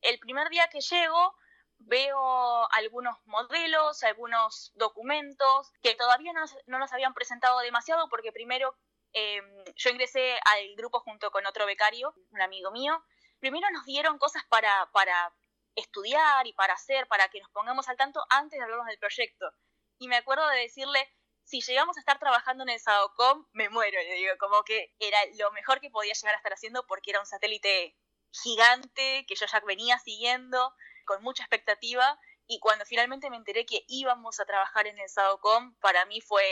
El 0.00 0.20
primer 0.20 0.48
día 0.48 0.68
que 0.68 0.80
llego, 0.80 1.34
veo 1.78 2.72
algunos 2.72 3.16
modelos, 3.24 4.04
algunos 4.04 4.70
documentos 4.76 5.72
que 5.82 5.96
todavía 5.96 6.32
no, 6.32 6.78
nos 6.78 6.92
habían 6.92 7.14
presentado 7.14 7.58
demasiado 7.60 8.08
porque 8.08 8.30
primero 8.30 8.76
em, 9.12 9.44
yo 9.74 9.90
ingresé 9.90 10.38
al 10.44 10.76
grupo 10.76 11.00
junto 11.00 11.32
con 11.32 11.46
otro 11.46 11.66
becario, 11.66 12.14
un 12.30 12.40
amigo 12.40 12.70
mío. 12.70 13.04
Primero 13.40 13.68
nos 13.72 13.84
dieron 13.86 14.18
cosas 14.18 14.44
para, 14.48 14.88
para 14.92 15.34
estudiar 15.74 16.46
y 16.46 16.52
para 16.52 16.74
hacer, 16.74 17.08
para 17.08 17.28
que 17.28 17.40
nos 17.40 17.50
pongamos 17.50 17.88
al 17.88 17.96
tanto 17.96 18.24
antes 18.30 18.56
de 18.56 18.62
hablarnos 18.62 18.86
del 18.86 19.00
proyecto. 19.00 19.50
Y 19.98 20.06
me 20.06 20.16
acuerdo 20.16 20.46
de 20.48 20.60
decirle, 20.60 21.08
si 21.46 21.60
llegamos 21.60 21.96
a 21.96 22.00
estar 22.00 22.18
trabajando 22.18 22.64
en 22.64 22.70
el 22.70 22.80
SAOCOM, 22.80 23.46
me 23.52 23.70
muero, 23.70 23.98
le 24.00 24.14
digo, 24.14 24.34
como 24.38 24.64
que 24.64 24.92
era 24.98 25.18
lo 25.38 25.52
mejor 25.52 25.80
que 25.80 25.90
podía 25.90 26.12
llegar 26.12 26.34
a 26.34 26.38
estar 26.38 26.52
haciendo 26.52 26.84
porque 26.86 27.10
era 27.10 27.20
un 27.20 27.26
satélite 27.26 27.96
gigante 28.32 29.24
que 29.26 29.36
yo 29.36 29.46
ya 29.46 29.60
venía 29.60 29.98
siguiendo 29.98 30.74
con 31.04 31.22
mucha 31.22 31.44
expectativa 31.44 32.18
y 32.48 32.58
cuando 32.58 32.84
finalmente 32.84 33.30
me 33.30 33.36
enteré 33.36 33.64
que 33.64 33.84
íbamos 33.86 34.40
a 34.40 34.44
trabajar 34.44 34.88
en 34.88 34.98
el 34.98 35.08
SADOCOM, 35.08 35.76
para 35.76 36.04
mí 36.06 36.20
fue 36.20 36.42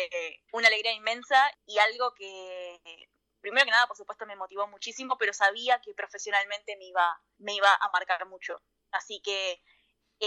una 0.53 0.69
alegría 0.69 0.93
inmensa 0.93 1.45
y 1.67 1.79
algo 1.79 2.15
que, 2.15 2.81
primero 3.41 3.65
que 3.65 3.73
nada, 3.73 3.89
por 3.89 3.97
supuesto, 3.97 4.27
me 4.27 4.37
motivó 4.37 4.69
muchísimo, 4.69 5.19
pero 5.19 5.33
sabía 5.33 5.81
que 5.81 5.93
profesionalmente 5.95 6.77
me 6.77 6.87
iba, 6.87 7.21
me 7.39 7.55
iba 7.55 7.73
a 7.75 7.91
marcar 7.91 8.27
mucho. 8.27 8.61
Así 8.93 9.21
que 9.21 9.61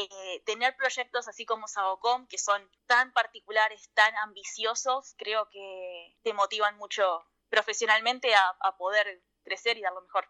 eh, 0.04 0.44
tener 0.46 0.76
proyectos 0.76 1.28
así 1.28 1.46
como 1.46 1.68
SADOCOM, 1.68 2.28
que 2.28 2.38
son 2.38 2.62
tan 2.86 3.12
particulares, 3.14 3.90
tan 3.94 4.16
ambiciosos, 4.18 5.16
creo 5.18 5.50
que 5.50 6.18
te 6.24 6.34
motivan 6.34 6.78
mucho 6.78 7.04
profesionalmente 7.50 8.34
a, 8.36 8.56
a 8.62 8.78
poder 8.78 9.24
crecer 9.44 9.78
y 9.78 9.82
dar 9.82 9.94
lo 9.94 10.02
mejor. 10.02 10.26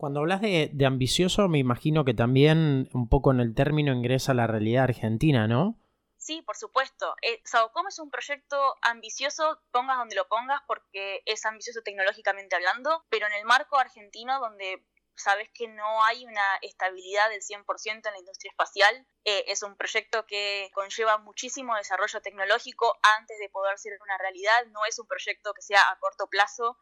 Cuando 0.00 0.20
hablas 0.20 0.40
de, 0.40 0.72
ambicioso, 0.86 1.46
me 1.48 1.58
imagino 1.58 2.06
que 2.06 2.14
también 2.14 2.88
un 2.94 3.06
poco 3.10 3.32
en 3.32 3.40
el 3.40 3.54
término 3.54 3.92
ingresa 3.92 4.32
la 4.32 4.46
realidad 4.46 4.84
argentina, 4.84 5.46
¿no? 5.46 5.78
Sí, 6.16 6.40
por 6.40 6.56
supuesto. 6.56 7.14
Eh, 7.20 7.42
Saocom 7.44 7.86
es 7.86 7.98
un 7.98 8.10
proyecto 8.10 8.56
ambicioso, 8.80 9.60
pongas 9.70 9.98
donde 9.98 10.16
lo 10.16 10.26
pongas, 10.26 10.62
porque 10.66 11.20
es 11.26 11.44
ambicioso 11.44 11.82
tecnológicamente 11.82 12.56
hablando, 12.56 13.04
pero 13.10 13.26
en 13.26 13.34
el 13.34 13.44
marco 13.44 13.78
argentino, 13.78 14.40
donde 14.40 14.86
sabes 15.20 15.48
que 15.54 15.68
no 15.68 16.04
hay 16.04 16.24
una 16.24 16.56
estabilidad 16.62 17.28
del 17.30 17.42
100% 17.42 18.06
en 18.06 18.12
la 18.12 18.18
industria 18.18 18.50
espacial. 18.50 19.06
Eh, 19.24 19.44
es 19.48 19.62
un 19.62 19.76
proyecto 19.76 20.26
que 20.26 20.70
conlleva 20.74 21.18
muchísimo 21.18 21.76
desarrollo 21.76 22.20
tecnológico 22.20 22.98
antes 23.18 23.38
de 23.38 23.48
poder 23.48 23.78
ser 23.78 23.98
una 24.02 24.18
realidad. 24.18 24.66
No 24.66 24.84
es 24.86 24.98
un 24.98 25.06
proyecto 25.06 25.54
que 25.54 25.62
sea 25.62 25.88
a 25.90 25.98
corto 25.98 26.28
plazo, 26.28 26.78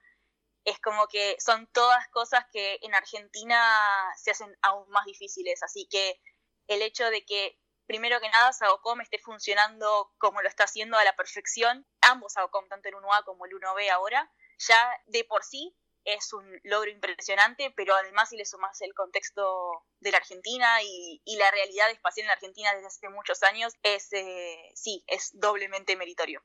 es 0.64 0.78
como 0.80 1.06
que 1.08 1.36
son 1.38 1.66
todas 1.68 2.06
cosas 2.08 2.44
que 2.52 2.78
en 2.82 2.94
Argentina 2.94 4.12
se 4.16 4.30
hacen 4.30 4.56
aún 4.62 4.88
más 4.90 5.04
difíciles. 5.06 5.62
Así 5.62 5.88
que 5.90 6.20
el 6.66 6.82
hecho 6.82 7.08
de 7.10 7.24
que, 7.24 7.58
primero 7.86 8.20
que 8.20 8.28
nada, 8.28 8.52
Sagocom 8.52 9.00
esté 9.00 9.18
funcionando 9.18 10.12
como 10.18 10.42
lo 10.42 10.48
está 10.48 10.64
haciendo 10.64 10.98
a 10.98 11.04
la 11.04 11.16
perfección, 11.16 11.86
ambos 12.02 12.34
Sagocom, 12.34 12.68
tanto 12.68 12.88
el 12.88 12.96
1A 12.96 13.24
como 13.24 13.46
el 13.46 13.52
1B 13.52 13.90
ahora, 13.90 14.30
ya 14.58 15.00
de 15.06 15.24
por 15.24 15.44
sí 15.44 15.74
es 16.16 16.32
un 16.32 16.44
logro 16.64 16.90
impresionante, 16.90 17.72
pero 17.76 17.94
además 17.94 18.30
si 18.30 18.36
le 18.36 18.44
sumas 18.44 18.80
el 18.82 18.94
contexto 18.94 19.84
de 20.00 20.10
la 20.10 20.18
Argentina 20.18 20.66
y, 20.82 21.36
la 21.36 21.50
realidad 21.52 21.90
espacial 21.90 22.24
en 22.24 22.28
la 22.28 22.34
Argentina 22.34 22.70
desde 22.74 22.86
hace 22.86 23.08
muchos 23.08 23.42
años, 23.44 23.74
es 23.82 24.12
eh, 24.12 24.70
sí, 24.74 25.04
es 25.06 25.30
doblemente 25.34 25.94
meritorio. 25.96 26.42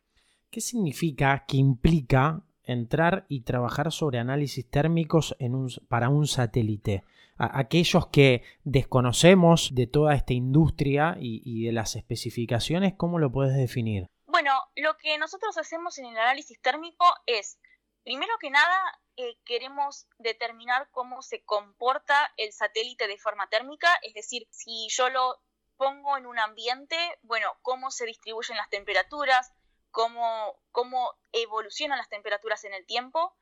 ¿Qué 0.51 0.61
significa, 0.61 1.45
qué 1.47 1.57
implica 1.57 2.43
entrar 2.63 3.25
y 3.27 3.41
trabajar 3.41 3.91
sobre 3.91 4.19
análisis 4.19 4.69
térmicos 4.69 5.35
en 5.39 5.55
un, 5.55 5.69
para 5.87 6.09
un 6.09 6.27
satélite. 6.27 7.03
aquellos 7.37 8.07
que 8.07 8.43
desconocemos 8.63 9.73
de 9.73 9.87
toda 9.87 10.15
esta 10.15 10.33
industria 10.33 11.17
y, 11.19 11.65
de 11.65 11.71
las 11.71 11.95
especificaciones, 11.95 12.93
¿cómo 12.95 13.19
lo 13.19 13.31
puedes 13.31 13.55
definir? 13.55 14.07
Bueno, 14.27 14.51
lo 14.75 14.95
que 14.97 15.17
nosotros 15.17 15.57
hacemos 15.57 15.97
en 15.97 16.05
el 16.05 16.17
análisis 16.17 16.59
térmico 16.61 17.05
es, 17.25 17.59
primero 18.03 18.33
que 18.39 18.49
nada, 18.49 18.99
eh, 19.15 19.37
queremos 19.45 20.07
determinar 20.17 20.89
cómo 20.91 21.21
se 21.21 21.43
comporta 21.43 22.31
el 22.37 22.51
satélite 22.51 23.07
de 23.07 23.17
forma 23.17 23.47
térmica, 23.49 23.89
es 24.01 24.13
decir, 24.13 24.47
si 24.51 24.87
yo 24.89 25.09
lo 25.09 25.39
pongo 25.77 26.17
en 26.17 26.25
un 26.25 26.39
ambiente, 26.39 26.97
bueno, 27.21 27.47
cómo 27.61 27.91
se 27.91 28.05
distribuyen 28.05 28.57
las 28.57 28.69
temperaturas, 28.69 29.51
cómo, 29.91 30.59
cómo 30.71 31.13
evolucionan 31.31 31.97
las 31.97 32.09
temperaturas 32.09 32.63
en 32.63 32.73
el 32.73 32.85
tiempo. 32.85 33.35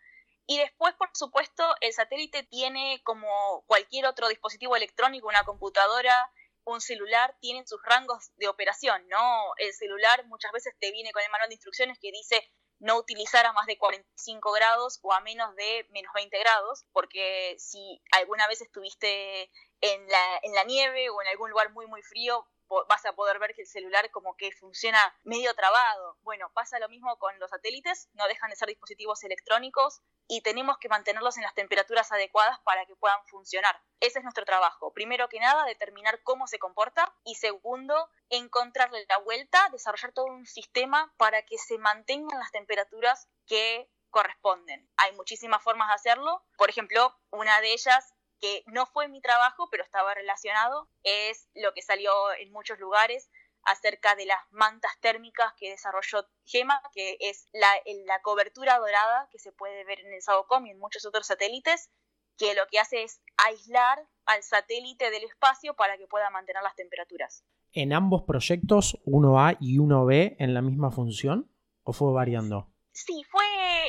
Y 0.47 0.57
después, 0.57 0.93
por 0.95 1.09
supuesto, 1.13 1.63
el 1.81 1.93
satélite 1.93 2.43
tiene 2.43 3.01
como 3.03 3.63
cualquier 3.67 4.05
otro 4.05 4.27
dispositivo 4.27 4.75
electrónico, 4.75 5.27
una 5.27 5.43
computadora, 5.43 6.31
un 6.63 6.81
celular, 6.81 7.37
tienen 7.39 7.67
sus 7.67 7.81
rangos 7.83 8.31
de 8.35 8.47
operación, 8.47 9.07
¿no? 9.07 9.53
El 9.57 9.73
celular 9.73 10.25
muchas 10.25 10.51
veces 10.51 10.75
te 10.79 10.91
viene 10.91 11.11
con 11.11 11.23
el 11.23 11.31
manual 11.31 11.49
de 11.49 11.55
instrucciones 11.55 11.97
que 11.99 12.11
dice 12.11 12.51
no 12.81 12.97
utilizar 12.97 13.45
a 13.45 13.53
más 13.53 13.67
de 13.67 13.77
45 13.77 14.51
grados 14.51 14.99
o 15.03 15.13
a 15.13 15.21
menos 15.21 15.55
de 15.55 15.87
menos 15.91 16.11
20 16.13 16.37
grados, 16.39 16.85
porque 16.91 17.55
si 17.59 18.01
alguna 18.11 18.47
vez 18.47 18.61
estuviste 18.61 19.51
en 19.81 20.07
la, 20.07 20.39
en 20.41 20.53
la 20.55 20.63
nieve 20.63 21.09
o 21.09 21.21
en 21.21 21.27
algún 21.27 21.51
lugar 21.51 21.71
muy, 21.71 21.85
muy 21.85 22.01
frío, 22.01 22.45
vas 22.87 23.05
a 23.05 23.13
poder 23.13 23.39
ver 23.39 23.53
que 23.53 23.61
el 23.61 23.67
celular 23.67 24.09
como 24.11 24.35
que 24.35 24.51
funciona 24.51 24.99
medio 25.23 25.53
trabado. 25.53 26.17
Bueno, 26.21 26.51
pasa 26.53 26.79
lo 26.79 26.89
mismo 26.89 27.17
con 27.17 27.37
los 27.39 27.49
satélites, 27.49 28.09
no 28.13 28.27
dejan 28.27 28.49
de 28.49 28.55
ser 28.55 28.69
dispositivos 28.69 29.23
electrónicos 29.23 30.01
y 30.27 30.41
tenemos 30.41 30.77
que 30.77 30.89
mantenerlos 30.89 31.37
en 31.37 31.43
las 31.43 31.53
temperaturas 31.53 32.11
adecuadas 32.11 32.59
para 32.61 32.85
que 32.85 32.95
puedan 32.95 33.25
funcionar. 33.27 33.81
Ese 33.99 34.19
es 34.19 34.23
nuestro 34.23 34.45
trabajo. 34.45 34.93
Primero 34.93 35.27
que 35.29 35.39
nada, 35.39 35.65
determinar 35.65 36.21
cómo 36.23 36.47
se 36.47 36.59
comporta 36.59 37.13
y 37.23 37.35
segundo, 37.35 38.09
encontrarle 38.29 39.05
la 39.09 39.17
vuelta, 39.19 39.69
desarrollar 39.71 40.13
todo 40.13 40.25
un 40.25 40.45
sistema 40.45 41.13
para 41.17 41.43
que 41.43 41.57
se 41.57 41.77
mantengan 41.77 42.39
las 42.39 42.51
temperaturas 42.51 43.27
que 43.45 43.89
corresponden. 44.09 44.89
Hay 44.97 45.13
muchísimas 45.13 45.63
formas 45.63 45.87
de 45.87 45.95
hacerlo. 45.95 46.45
Por 46.57 46.69
ejemplo, 46.69 47.15
una 47.31 47.59
de 47.61 47.73
ellas 47.73 48.13
que 48.41 48.63
no 48.65 48.87
fue 48.87 49.07
mi 49.07 49.21
trabajo, 49.21 49.69
pero 49.69 49.83
estaba 49.83 50.13
relacionado, 50.13 50.89
es 51.03 51.47
lo 51.53 51.73
que 51.73 51.81
salió 51.81 52.11
en 52.39 52.51
muchos 52.51 52.79
lugares 52.79 53.29
acerca 53.63 54.15
de 54.15 54.25
las 54.25 54.39
mantas 54.49 54.91
térmicas 54.99 55.53
que 55.57 55.69
desarrolló 55.69 56.27
GEMA, 56.45 56.81
que 56.93 57.17
es 57.19 57.47
la, 57.53 57.71
la 58.07 58.21
cobertura 58.21 58.79
dorada 58.79 59.29
que 59.31 59.37
se 59.37 59.51
puede 59.51 59.83
ver 59.85 59.99
en 59.99 60.11
el 60.13 60.21
SAOCOM 60.21 60.65
y 60.65 60.71
en 60.71 60.79
muchos 60.79 61.05
otros 61.05 61.27
satélites, 61.27 61.91
que 62.37 62.55
lo 62.55 62.65
que 62.71 62.79
hace 62.79 63.03
es 63.03 63.21
aislar 63.37 64.07
al 64.25 64.41
satélite 64.41 65.11
del 65.11 65.23
espacio 65.23 65.75
para 65.75 65.97
que 65.97 66.07
pueda 66.07 66.31
mantener 66.31 66.63
las 66.63 66.75
temperaturas. 66.75 67.45
¿En 67.71 67.93
ambos 67.93 68.23
proyectos, 68.23 68.97
1A 69.05 69.57
y 69.59 69.77
1B, 69.77 70.37
en 70.39 70.53
la 70.53 70.61
misma 70.61 70.89
función 70.89 71.51
o 71.83 71.93
fue 71.93 72.11
variando? 72.11 72.70
Sí, 72.93 73.23
fue 73.29 73.43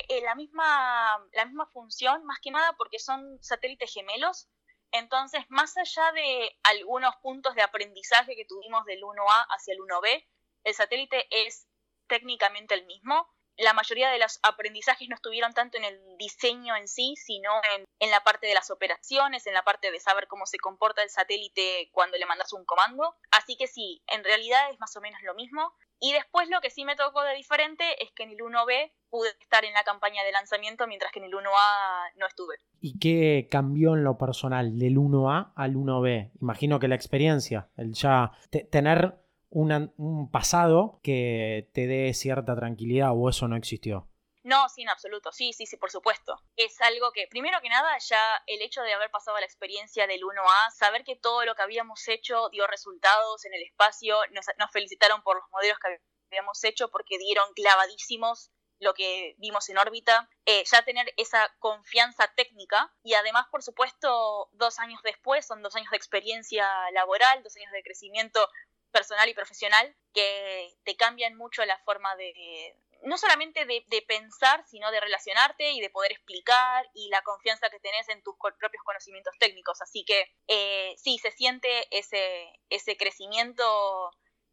eh, 0.08 0.22
la, 0.22 0.34
misma, 0.34 1.18
la 1.32 1.44
misma 1.44 1.66
función, 1.66 2.24
más 2.24 2.38
que 2.40 2.50
nada 2.50 2.72
porque 2.76 2.98
son 2.98 3.38
satélites 3.42 3.92
gemelos. 3.92 4.48
Entonces, 4.92 5.44
más 5.48 5.76
allá 5.76 6.12
de 6.12 6.56
algunos 6.62 7.16
puntos 7.16 7.54
de 7.54 7.62
aprendizaje 7.62 8.36
que 8.36 8.44
tuvimos 8.44 8.84
del 8.84 9.02
1A 9.02 9.46
hacia 9.48 9.74
el 9.74 9.80
1B, 9.80 10.26
el 10.64 10.74
satélite 10.74 11.26
es 11.30 11.66
técnicamente 12.06 12.74
el 12.74 12.86
mismo. 12.86 13.28
La 13.56 13.74
mayoría 13.74 14.10
de 14.10 14.18
los 14.18 14.38
aprendizajes 14.42 15.08
no 15.08 15.14
estuvieron 15.14 15.52
tanto 15.52 15.78
en 15.78 15.84
el 15.84 16.00
diseño 16.18 16.74
en 16.76 16.88
sí, 16.88 17.14
sino 17.16 17.50
en, 17.76 17.84
en 17.98 18.10
la 18.10 18.20
parte 18.20 18.46
de 18.46 18.54
las 18.54 18.70
operaciones, 18.70 19.46
en 19.46 19.54
la 19.54 19.62
parte 19.62 19.90
de 19.90 20.00
saber 20.00 20.26
cómo 20.26 20.46
se 20.46 20.58
comporta 20.58 21.02
el 21.02 21.10
satélite 21.10 21.90
cuando 21.92 22.16
le 22.16 22.26
mandas 22.26 22.52
un 22.52 22.64
comando. 22.64 23.14
Así 23.30 23.56
que 23.56 23.66
sí, 23.66 24.02
en 24.06 24.24
realidad 24.24 24.70
es 24.70 24.80
más 24.80 24.96
o 24.96 25.00
menos 25.00 25.20
lo 25.22 25.34
mismo. 25.34 25.74
Y 26.04 26.12
después 26.12 26.48
lo 26.48 26.60
que 26.60 26.70
sí 26.70 26.84
me 26.84 26.96
tocó 26.96 27.22
de 27.22 27.36
diferente 27.36 27.84
es 28.02 28.10
que 28.10 28.24
en 28.24 28.30
el 28.30 28.38
1B 28.38 28.90
pude 29.08 29.28
estar 29.40 29.64
en 29.64 29.72
la 29.72 29.84
campaña 29.84 30.24
de 30.24 30.32
lanzamiento 30.32 30.88
mientras 30.88 31.12
que 31.12 31.20
en 31.20 31.26
el 31.26 31.32
1A 31.32 32.12
no 32.16 32.26
estuve. 32.26 32.56
¿Y 32.80 32.98
qué 32.98 33.46
cambió 33.48 33.94
en 33.94 34.02
lo 34.02 34.18
personal 34.18 34.76
del 34.80 34.96
1A 34.96 35.52
al 35.54 35.74
1B? 35.74 36.32
Imagino 36.40 36.80
que 36.80 36.88
la 36.88 36.96
experiencia, 36.96 37.68
el 37.76 37.92
ya 37.92 38.32
tener 38.72 39.21
un 39.52 40.30
pasado 40.30 41.00
que 41.02 41.70
te 41.74 41.86
dé 41.86 42.12
cierta 42.14 42.56
tranquilidad 42.56 43.10
o 43.14 43.28
eso 43.28 43.48
no 43.48 43.56
existió. 43.56 44.08
No, 44.44 44.68
sí, 44.68 44.82
en 44.82 44.88
absoluto, 44.88 45.30
sí, 45.30 45.52
sí, 45.52 45.66
sí, 45.66 45.76
por 45.76 45.90
supuesto. 45.90 46.36
Es 46.56 46.80
algo 46.80 47.12
que, 47.12 47.28
primero 47.28 47.60
que 47.60 47.68
nada, 47.68 47.96
ya 47.98 48.42
el 48.46 48.60
hecho 48.60 48.82
de 48.82 48.92
haber 48.92 49.10
pasado 49.10 49.38
la 49.38 49.46
experiencia 49.46 50.08
del 50.08 50.22
1A, 50.22 50.72
saber 50.72 51.04
que 51.04 51.14
todo 51.14 51.44
lo 51.44 51.54
que 51.54 51.62
habíamos 51.62 52.08
hecho 52.08 52.48
dio 52.50 52.66
resultados 52.66 53.44
en 53.44 53.54
el 53.54 53.62
espacio, 53.62 54.16
nos, 54.32 54.46
felicitaron 54.72 55.22
por 55.22 55.36
los 55.36 55.44
modelos 55.52 55.78
que 55.78 55.98
habíamos 56.32 56.64
hecho 56.64 56.90
porque 56.90 57.18
dieron 57.18 57.52
clavadísimos 57.54 58.50
lo 58.80 58.94
que 58.94 59.36
vimos 59.38 59.68
en 59.68 59.78
órbita, 59.78 60.28
eh, 60.44 60.64
ya 60.68 60.82
tener 60.82 61.14
esa 61.16 61.54
confianza 61.60 62.26
técnica 62.34 62.92
y 63.04 63.14
además, 63.14 63.46
por 63.48 63.62
supuesto, 63.62 64.48
dos 64.54 64.80
años 64.80 65.00
después, 65.04 65.46
son 65.46 65.62
dos 65.62 65.76
años 65.76 65.92
de 65.92 65.98
experiencia 65.98 66.68
laboral, 66.90 67.44
dos 67.44 67.56
años 67.56 67.70
de 67.70 67.84
crecimiento 67.84 68.48
personal 68.92 69.28
y 69.28 69.34
profesional 69.34 69.96
que 70.12 70.68
te 70.84 70.96
cambian 70.96 71.36
mucho 71.36 71.64
la 71.64 71.78
forma 71.84 72.14
de, 72.16 72.76
no 73.04 73.16
solamente 73.16 73.64
de, 73.64 74.04
pensar, 74.06 74.64
sino 74.66 74.90
de 74.90 75.00
relacionarte 75.00 75.72
y 75.72 75.80
de 75.80 75.90
poder 75.90 76.12
explicar 76.12 76.88
y 76.94 77.08
la 77.08 77.22
confianza 77.22 77.68
que 77.70 77.80
tenés 77.80 78.08
en 78.08 78.22
tus 78.22 78.34
propios 78.36 78.82
conocimientos 78.84 79.34
técnicos. 79.38 79.80
Así 79.82 80.04
que 80.04 80.26
eh, 80.48 80.94
sí, 80.96 81.18
se 81.18 81.30
siente 81.32 81.68
ese, 81.90 82.52
ese 82.70 82.96
crecimiento 82.96 83.64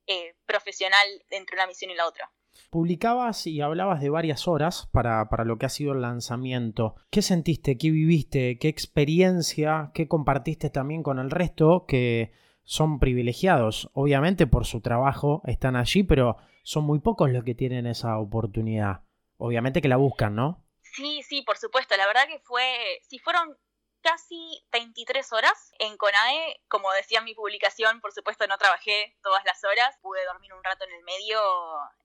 eh, 0.08 0.36
profesional 0.46 1.08
entre 1.29 1.55
una 1.55 1.67
misión 1.67 1.91
y 1.91 1.96
la 1.96 2.08
otra. 2.08 2.31
Publicabas 2.72 3.46
y 3.48 3.62
hablabas 3.62 4.01
de 4.01 4.10
varias 4.10 4.48
horas 4.48 4.88
para, 4.91 5.29
para, 5.29 5.46
lo 5.46 5.58
que 5.58 5.67
ha 5.67 5.69
sido 5.69 5.93
el 5.93 6.01
lanzamiento. 6.01 6.96
¿Qué 7.12 7.22
sentiste? 7.22 7.77
¿Qué 7.77 7.91
viviste? 7.91 8.58
¿Qué 8.60 8.67
experiencia? 8.67 9.91
¿Qué 9.93 10.08
compartiste 10.08 10.69
también 10.69 11.03
con 11.03 11.19
el 11.19 11.29
resto 11.29 11.86
que 11.88 12.31
son 12.69 12.99
privilegiados? 12.99 13.89
Obviamente 13.93 14.45
por 14.45 14.67
su 14.67 14.79
trabajo 14.79 15.41
están 15.45 15.75
allí, 15.75 16.03
pero 16.03 16.38
son 16.61 16.83
muy 16.83 16.99
pocos 16.99 17.31
los 17.31 17.43
que 17.43 17.55
tienen 17.55 17.88
esa 17.88 18.19
oportunidad. 18.19 19.01
Obviamente 19.38 19.81
que 19.81 19.88
la 19.88 19.97
buscan, 19.97 20.35
¿no? 20.35 20.63
Sí, 20.83 21.23
sí, 21.23 21.41
por 21.41 21.57
supuesto. 21.57 21.97
La 21.97 22.05
verdad 22.05 22.27
que 22.27 22.38
fue, 22.38 22.99
si 23.09 23.17
fueron 23.17 23.57
casi 24.01 24.63
23 24.71 25.33
horas 25.33 25.71
en 25.79 25.97
CONAE. 25.97 26.61
Como 26.67 26.91
decía 26.93 27.21
mi 27.21 27.33
publicación, 27.33 28.01
por 28.01 28.13
supuesto 28.13 28.45
no 28.45 28.59
trabajé 28.59 29.17
todas 29.23 29.43
las 29.45 29.63
horas, 29.63 29.97
pude 30.03 30.23
dormir 30.25 30.53
un 30.53 30.63
rato 30.63 30.85
en 30.85 30.93
el 30.93 31.03
medio, 31.03 31.41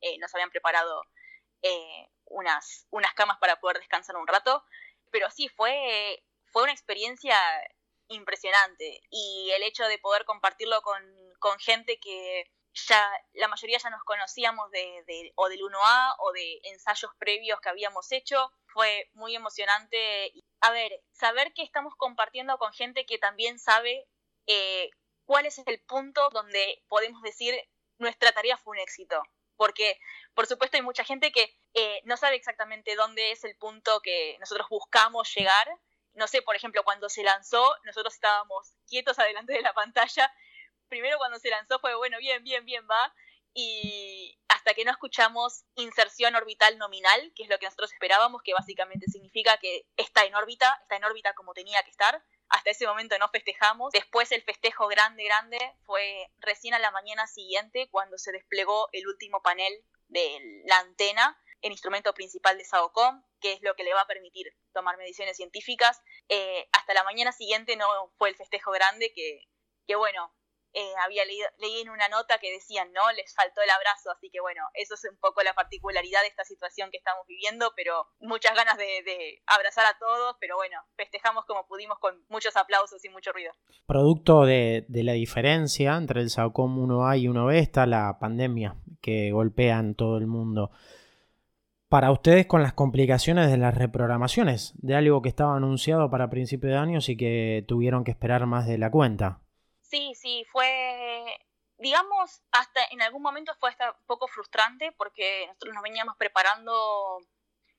eh, 0.00 0.16
nos 0.18 0.34
habían 0.34 0.50
preparado 0.50 1.02
eh, 1.60 2.08
unas, 2.24 2.86
unas 2.88 3.12
camas 3.12 3.36
para 3.36 3.60
poder 3.60 3.80
descansar 3.80 4.16
un 4.16 4.26
rato, 4.26 4.64
pero 5.10 5.30
sí, 5.30 5.50
fue, 5.50 6.24
fue 6.46 6.62
una 6.62 6.72
experiencia 6.72 7.36
impresionante 8.08 9.00
y 9.10 9.50
el 9.54 9.62
hecho 9.62 9.86
de 9.86 9.98
poder 9.98 10.24
compartirlo 10.24 10.82
con, 10.82 11.02
con 11.38 11.58
gente 11.58 11.98
que 11.98 12.50
ya 12.74 13.10
la 13.34 13.48
mayoría 13.48 13.78
ya 13.78 13.90
nos 13.90 14.02
conocíamos 14.04 14.70
de, 14.70 15.32
o 15.36 15.48
del 15.48 15.60
1A 15.60 16.16
o 16.18 16.32
de 16.32 16.60
ensayos 16.64 17.12
previos 17.18 17.60
que 17.60 17.68
habíamos 17.68 18.10
hecho. 18.12 18.52
Fue 18.66 19.08
muy 19.14 19.34
emocionante. 19.34 20.32
A 20.60 20.72
ver, 20.72 21.00
saber 21.12 21.52
que 21.54 21.62
estamos 21.62 21.94
compartiendo 21.96 22.58
con 22.58 22.72
gente 22.72 23.06
que 23.06 23.18
también 23.18 23.58
sabe 23.58 24.06
eh, 24.46 24.90
cuál 25.24 25.46
es 25.46 25.58
el 25.66 25.80
punto 25.82 26.28
donde 26.30 26.82
podemos 26.88 27.22
decir 27.22 27.54
nuestra 27.98 28.32
tarea 28.32 28.56
fue 28.56 28.72
un 28.72 28.82
éxito. 28.82 29.22
Porque, 29.56 30.00
por 30.34 30.46
supuesto, 30.46 30.76
hay 30.76 30.82
mucha 30.82 31.04
gente 31.04 31.30
que 31.30 31.56
eh, 31.74 32.00
no 32.04 32.16
sabe 32.16 32.34
exactamente 32.34 32.96
dónde 32.96 33.30
es 33.30 33.44
el 33.44 33.56
punto 33.56 34.00
que 34.00 34.36
nosotros 34.40 34.68
buscamos 34.68 35.32
llegar. 35.32 35.68
No 36.14 36.26
sé, 36.28 36.42
por 36.42 36.56
ejemplo, 36.56 36.82
cuando 36.84 37.08
se 37.08 37.22
lanzó, 37.22 37.76
nosotros 37.84 38.14
estábamos 38.14 38.76
quietos 38.86 39.18
adelante 39.18 39.52
de 39.52 39.62
la 39.62 39.72
pantalla 39.72 40.32
primero 40.88 41.18
cuando 41.18 41.38
se 41.38 41.50
lanzó 41.50 41.78
fue, 41.80 41.94
bueno, 41.96 42.18
bien, 42.18 42.42
bien, 42.44 42.64
bien, 42.64 42.86
va. 42.88 43.14
Y 43.52 44.38
hasta 44.48 44.74
que 44.74 44.84
no 44.84 44.90
escuchamos 44.90 45.64
inserción 45.76 46.34
orbital 46.34 46.78
nominal, 46.78 47.32
que 47.34 47.44
es 47.44 47.48
lo 47.48 47.58
que 47.58 47.66
nosotros 47.66 47.92
esperábamos, 47.92 48.42
que 48.42 48.52
básicamente 48.52 49.06
significa 49.06 49.56
que 49.58 49.86
está 49.96 50.24
en 50.24 50.34
órbita, 50.34 50.78
está 50.82 50.96
en 50.96 51.04
órbita 51.04 51.34
como 51.34 51.54
tenía 51.54 51.82
que 51.82 51.90
estar. 51.90 52.22
Hasta 52.48 52.70
ese 52.70 52.86
momento 52.86 53.16
no 53.18 53.28
festejamos. 53.28 53.92
Después 53.92 54.30
el 54.32 54.42
festejo 54.42 54.86
grande, 54.88 55.24
grande 55.24 55.58
fue 55.84 56.30
recién 56.38 56.74
a 56.74 56.78
la 56.78 56.90
mañana 56.90 57.26
siguiente 57.26 57.88
cuando 57.90 58.18
se 58.18 58.32
desplegó 58.32 58.88
el 58.92 59.06
último 59.06 59.40
panel 59.42 59.72
de 60.08 60.62
la 60.66 60.78
antena, 60.78 61.40
el 61.62 61.72
instrumento 61.72 62.12
principal 62.12 62.58
de 62.58 62.64
SAOCOM, 62.64 63.24
que 63.44 63.52
es 63.52 63.60
lo 63.60 63.74
que 63.74 63.84
le 63.84 63.92
va 63.92 64.00
a 64.00 64.06
permitir 64.06 64.46
tomar 64.72 64.96
mediciones 64.96 65.36
científicas. 65.36 66.00
Eh, 66.30 66.66
hasta 66.72 66.94
la 66.94 67.04
mañana 67.04 67.30
siguiente 67.30 67.76
no 67.76 67.86
fue 68.16 68.30
el 68.30 68.36
festejo 68.36 68.70
grande, 68.70 69.12
que, 69.14 69.42
que 69.86 69.96
bueno, 69.96 70.32
eh, 70.72 70.92
había 71.04 71.26
leído, 71.26 71.46
leí 71.58 71.82
en 71.82 71.90
una 71.90 72.08
nota 72.08 72.38
que 72.38 72.50
decían, 72.50 72.90
no, 72.94 73.02
les 73.12 73.34
faltó 73.34 73.60
el 73.60 73.68
abrazo, 73.68 74.10
así 74.10 74.30
que 74.30 74.40
bueno, 74.40 74.62
eso 74.72 74.94
es 74.94 75.04
un 75.04 75.18
poco 75.18 75.42
la 75.42 75.52
particularidad 75.52 76.22
de 76.22 76.28
esta 76.28 76.44
situación 76.44 76.90
que 76.90 76.96
estamos 76.96 77.26
viviendo, 77.28 77.74
pero 77.76 78.06
muchas 78.18 78.56
ganas 78.56 78.78
de, 78.78 79.42
abrazar 79.44 79.84
a 79.84 79.98
todos, 79.98 80.36
pero 80.40 80.56
bueno, 80.56 80.78
festejamos 80.96 81.44
como 81.44 81.66
pudimos 81.66 81.98
con 81.98 82.24
muchos 82.30 82.56
aplausos 82.56 83.04
y 83.04 83.10
mucho 83.10 83.30
ruido. 83.32 83.52
Producto 83.86 84.46
de, 84.46 84.86
la 84.88 85.12
diferencia 85.12 85.94
entre 85.96 86.22
el 86.22 86.30
SAOCOM 86.30 86.88
1A 86.88 87.18
y 87.18 87.26
1B 87.26 87.60
está 87.60 87.84
la 87.84 88.18
pandemia 88.18 88.74
que 89.02 89.32
golpea 89.32 89.80
en 89.80 89.94
todo 89.94 90.16
el 90.16 90.26
mundo. 90.26 90.70
Para 91.94 92.10
ustedes 92.10 92.46
con 92.46 92.60
las 92.60 92.72
complicaciones 92.72 93.48
de 93.52 93.56
las 93.56 93.72
reprogramaciones, 93.72 94.72
de 94.82 94.96
algo 94.96 95.22
que 95.22 95.28
estaba 95.28 95.54
anunciado 95.54 96.10
para 96.10 96.28
principios 96.28 96.72
de 96.72 96.78
años 96.78 97.08
y 97.08 97.16
que 97.16 97.64
tuvieron 97.68 98.02
que 98.02 98.10
esperar 98.10 98.46
más 98.46 98.66
de 98.66 98.78
la 98.78 98.90
cuenta. 98.90 99.38
Sí, 99.80 100.12
sí, 100.16 100.44
fue, 100.50 101.38
digamos, 101.78 102.42
hasta 102.50 102.80
en 102.90 103.00
algún 103.00 103.22
momento 103.22 103.52
fue 103.60 103.70
hasta 103.70 103.92
un 103.92 104.06
poco 104.06 104.26
frustrante 104.26 104.90
porque 104.98 105.46
nosotros 105.46 105.72
nos 105.72 105.84
veníamos 105.84 106.16
preparando, 106.16 107.20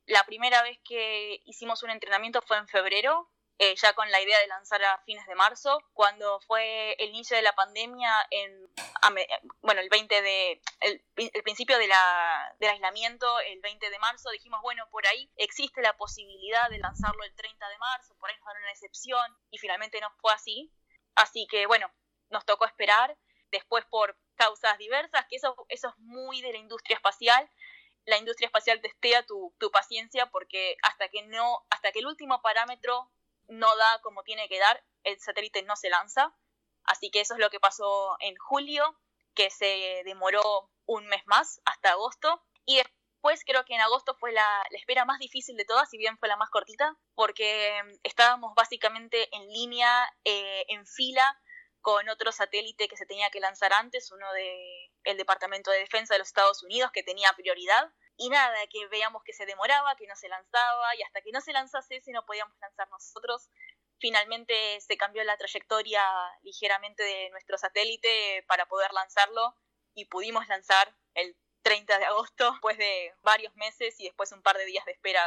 la 0.06 0.24
primera 0.24 0.64
vez 0.64 0.80
que 0.88 1.42
hicimos 1.44 1.84
un 1.84 1.90
entrenamiento 1.90 2.42
fue 2.42 2.58
en 2.58 2.70
febrero, 2.70 3.30
eh, 3.58 3.76
ya 3.76 3.94
con 3.94 4.10
la 4.12 4.22
idea 4.22 4.38
de 4.40 4.48
lanzar 4.48 4.84
a 4.84 5.02
fines 5.06 5.26
de 5.28 5.36
marzo, 5.36 5.82
cuando 5.94 6.42
fue 6.42 6.94
el 7.00 7.10
inicio 7.10 7.38
de 7.38 7.44
la 7.44 7.56
pandemia, 7.56 8.12
en, 8.30 8.70
bueno, 9.62 9.80
el 9.80 9.90
20 9.90 10.22
de, 10.22 10.62
el, 10.82 11.02
principio 11.44 11.78
de 11.78 11.88
la, 11.88 12.56
del 12.60 12.72
aislamiento, 12.72 13.40
el 13.40 13.62
20 13.62 13.90
de 13.90 14.00
marzo, 14.00 14.30
dijimos, 14.32 14.62
bueno, 14.62 14.88
por 14.92 15.08
ahí 15.08 15.32
existe 15.38 15.82
la 15.82 15.96
posibilidad 15.96 16.70
de 16.70 16.80
lanzarlo 16.80 17.24
el 17.24 17.34
30 17.34 17.70
de 17.70 17.78
marzo, 17.78 18.16
por 18.20 18.30
ahí 18.30 18.36
nos 18.38 18.46
dan 18.46 18.58
una 18.58 18.72
excepción, 18.72 19.38
y 19.52 19.58
finalmente 19.58 20.02
no 20.02 20.12
fue 20.20 20.34
así. 20.34 20.74
Así 21.16 21.48
que, 21.50 21.66
bueno, 21.66 21.90
nos 22.30 22.46
tocó 22.46 22.66
esperar, 22.66 23.18
después 23.52 23.86
por 23.86 24.18
causas 24.36 24.78
diversas, 24.78 25.26
que 25.30 25.38
eso, 25.38 25.56
eso 25.70 25.88
es 25.88 25.98
muy 26.00 26.42
de 26.42 26.52
la 26.52 26.58
industria 26.58 26.96
espacial. 26.96 27.50
La 28.04 28.18
industria 28.18 28.48
espacial 28.48 28.82
testea 28.82 29.24
tu, 29.24 29.56
tu 29.58 29.72
paciencia 29.72 30.26
porque 30.28 30.76
hasta 30.84 31.08
que 31.08 31.24
no, 31.24 31.66
hasta 31.70 31.92
que 31.92 32.00
el 32.00 32.08
último 32.08 32.42
parámetro 32.42 33.10
no 33.48 33.76
da 33.76 34.00
como 34.02 34.24
tiene 34.24 34.48
que 34.48 34.60
dar, 34.60 34.84
el 35.04 35.20
satélite 35.20 35.64
no 35.64 35.76
se 35.76 35.90
lanza. 35.90 36.36
Así 36.84 37.10
que 37.10 37.22
eso 37.22 37.34
es 37.34 37.40
lo 37.40 37.50
que 37.50 37.60
pasó 37.60 38.16
en 38.20 38.36
julio, 38.38 39.00
que 39.34 39.50
se 39.50 40.02
demoró 40.06 40.70
un 40.86 41.08
mes 41.08 41.24
más, 41.26 41.62
hasta 41.66 41.92
agosto. 41.92 42.44
Y 42.66 42.78
después 42.78 43.44
creo 43.46 43.66
que 43.66 43.74
en 43.74 43.82
agosto 43.82 44.16
fue 44.16 44.32
la, 44.32 44.66
espera 44.72 45.06
más 45.06 45.20
difícil 45.20 45.58
de 45.58 45.66
todas, 45.66 45.90
si 45.90 45.98
bien 45.98 46.18
fue 46.18 46.28
la 46.28 46.38
más 46.38 46.50
cortita, 46.50 46.96
porque 47.16 47.82
estábamos 48.04 48.54
básicamente 48.56 49.36
en 49.36 49.48
línea, 49.48 50.08
eh, 50.24 50.66
en 50.68 50.86
fila, 50.86 51.40
con 51.82 52.10
otro 52.10 52.32
satélite 52.32 52.88
que 52.88 52.98
se 52.98 53.06
tenía 53.06 53.30
que 53.30 53.40
lanzar 53.40 53.72
antes, 53.74 54.12
uno 54.12 54.26
el 55.04 55.18
Departamento 55.18 55.70
de 55.70 55.80
Defensa 55.80 56.16
de 56.16 56.20
los 56.20 56.28
Estados 56.28 56.64
Unidos, 56.64 56.92
que 56.92 57.04
tenía 57.04 57.32
prioridad. 57.34 57.92
Y 58.18 58.30
nada, 58.30 58.56
que 58.68 58.88
veíamos 58.88 59.24
que 59.24 59.34
se 59.34 59.46
demoraba, 59.46 59.96
que 59.96 60.08
no 60.08 60.16
se 60.16 60.30
lanzaba, 60.30 60.96
y 60.96 61.04
hasta 61.04 61.22
que 61.22 61.32
no 61.32 61.42
se 61.42 61.52
lanzase 61.52 61.98
ese 61.98 62.12
no 62.12 62.26
podíamos 62.26 62.58
lanzar 62.60 62.90
nosotros. 62.90 63.50
Finalmente 64.00 64.80
se 64.82 64.98
cambió 64.98 65.24
la 65.24 65.38
trayectoria 65.38 66.02
ligeramente 66.42 67.04
de 67.04 67.30
nuestro 67.32 67.58
satélite 67.58 68.44
para 68.48 68.68
poder 68.68 68.92
lanzarlo 68.94 69.56
y 69.94 70.06
pudimos 70.06 70.48
lanzar 70.48 70.94
el 71.14 71.38
30 71.64 71.98
de 72.00 72.06
agosto 72.06 72.52
después 72.52 72.78
de 72.78 73.14
varios 73.22 73.56
meses 73.56 74.00
y 74.00 74.06
después 74.06 74.32
un 74.32 74.44
par 74.44 74.58
de 74.58 74.66
días 74.66 74.86
de 74.86 74.92
espera 74.92 75.24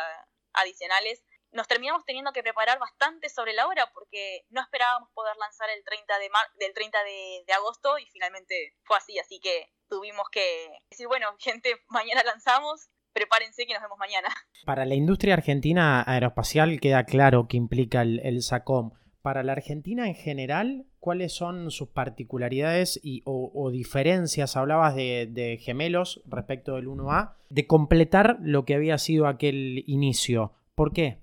adicionales 0.53 1.25
nos 1.51 1.67
terminamos 1.67 2.05
teniendo 2.05 2.33
que 2.33 2.43
preparar 2.43 2.79
bastante 2.79 3.29
sobre 3.29 3.55
la 3.55 3.67
hora 3.67 3.91
porque 3.93 4.45
no 4.51 4.61
esperábamos 4.61 5.11
poder 5.15 5.37
lanzar 5.37 5.71
el 5.71 5.83
30 5.85 6.19
de 6.19 6.31
mar 6.31 6.47
del 6.57 6.75
30 6.75 7.05
de, 7.05 7.45
de, 7.47 7.53
agosto 7.55 7.99
y 7.99 8.07
finalmente 8.07 8.77
fue 8.85 8.99
así, 8.99 9.19
así 9.19 9.41
que 9.41 9.73
tuvimos 9.89 10.29
que 10.31 10.69
decir, 10.91 11.07
bueno, 11.07 11.27
gente, 11.39 11.71
mañana 11.89 12.23
lanzamos, 12.25 12.89
prepárense 13.13 13.67
que 13.67 13.75
nos 13.75 13.83
vemos 13.83 13.99
mañana. 13.99 14.29
Para 14.65 14.85
la 14.85 14.95
industria 14.95 15.35
argentina 15.35 16.03
aeroespacial 16.07 16.81
queda 16.81 17.05
claro 17.05 17.49
que 17.49 17.57
implica 17.57 18.03
el, 18.03 18.21
el 18.21 18.43
SACOM. 18.43 18.93
Para 19.21 19.43
la 19.43 19.53
Argentina 19.53 20.07
en 20.07 20.15
general, 20.15 20.87
¿cuáles 21.01 21.35
son 21.35 21.71
sus 21.71 21.89
particularidades 21.89 22.99
y, 23.03 23.23
o, 23.25 23.71
diferencias? 23.71 24.57
Hablabas 24.57 24.95
de, 24.95 25.29
de 25.31 25.59
gemelos 25.59 26.23
respecto 26.25 26.77
del 26.77 26.87
1A, 26.87 27.35
de 27.51 27.67
completar 27.67 28.39
lo 28.41 28.65
que 28.65 28.75
había 28.75 28.97
sido 28.97 29.27
aquel 29.27 29.83
inicio. 29.87 30.55
¿Por 30.75 30.93
qué? 30.93 31.19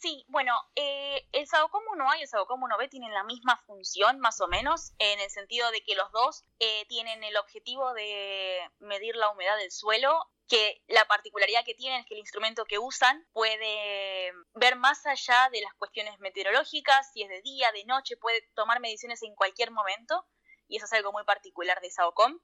Sí, 0.00 0.24
bueno, 0.28 0.52
eh, 0.76 1.26
el 1.32 1.48
SAOCOM 1.48 1.82
1A 1.82 2.18
y 2.18 2.22
el 2.22 2.28
SAOCOM 2.28 2.62
1B 2.62 2.88
tienen 2.88 3.12
la 3.12 3.24
misma 3.24 3.56
función, 3.66 4.20
más 4.20 4.40
o 4.40 4.46
menos, 4.46 4.92
en 5.00 5.18
el 5.18 5.28
sentido 5.28 5.68
de 5.72 5.82
que 5.82 5.96
los 5.96 6.12
dos 6.12 6.44
eh, 6.60 6.86
tienen 6.86 7.24
el 7.24 7.36
objetivo 7.36 7.92
de 7.94 8.60
medir 8.78 9.16
la 9.16 9.28
humedad 9.28 9.56
del 9.56 9.72
suelo, 9.72 10.24
que 10.46 10.84
la 10.86 11.04
particularidad 11.06 11.64
que 11.64 11.74
tienen 11.74 11.98
es 11.98 12.06
que 12.06 12.14
el 12.14 12.20
instrumento 12.20 12.64
que 12.64 12.78
usan 12.78 13.26
puede 13.32 14.32
ver 14.54 14.76
más 14.76 15.04
allá 15.04 15.48
de 15.50 15.62
las 15.62 15.74
cuestiones 15.74 16.16
meteorológicas, 16.20 17.12
si 17.12 17.22
es 17.22 17.28
de 17.28 17.42
día, 17.42 17.72
de 17.72 17.84
noche, 17.84 18.16
puede 18.16 18.42
tomar 18.54 18.78
mediciones 18.78 19.20
en 19.24 19.34
cualquier 19.34 19.72
momento, 19.72 20.24
y 20.68 20.76
eso 20.76 20.84
es 20.84 20.92
algo 20.92 21.10
muy 21.10 21.24
particular 21.24 21.80
de 21.80 21.90
SAOCOM. 21.90 22.38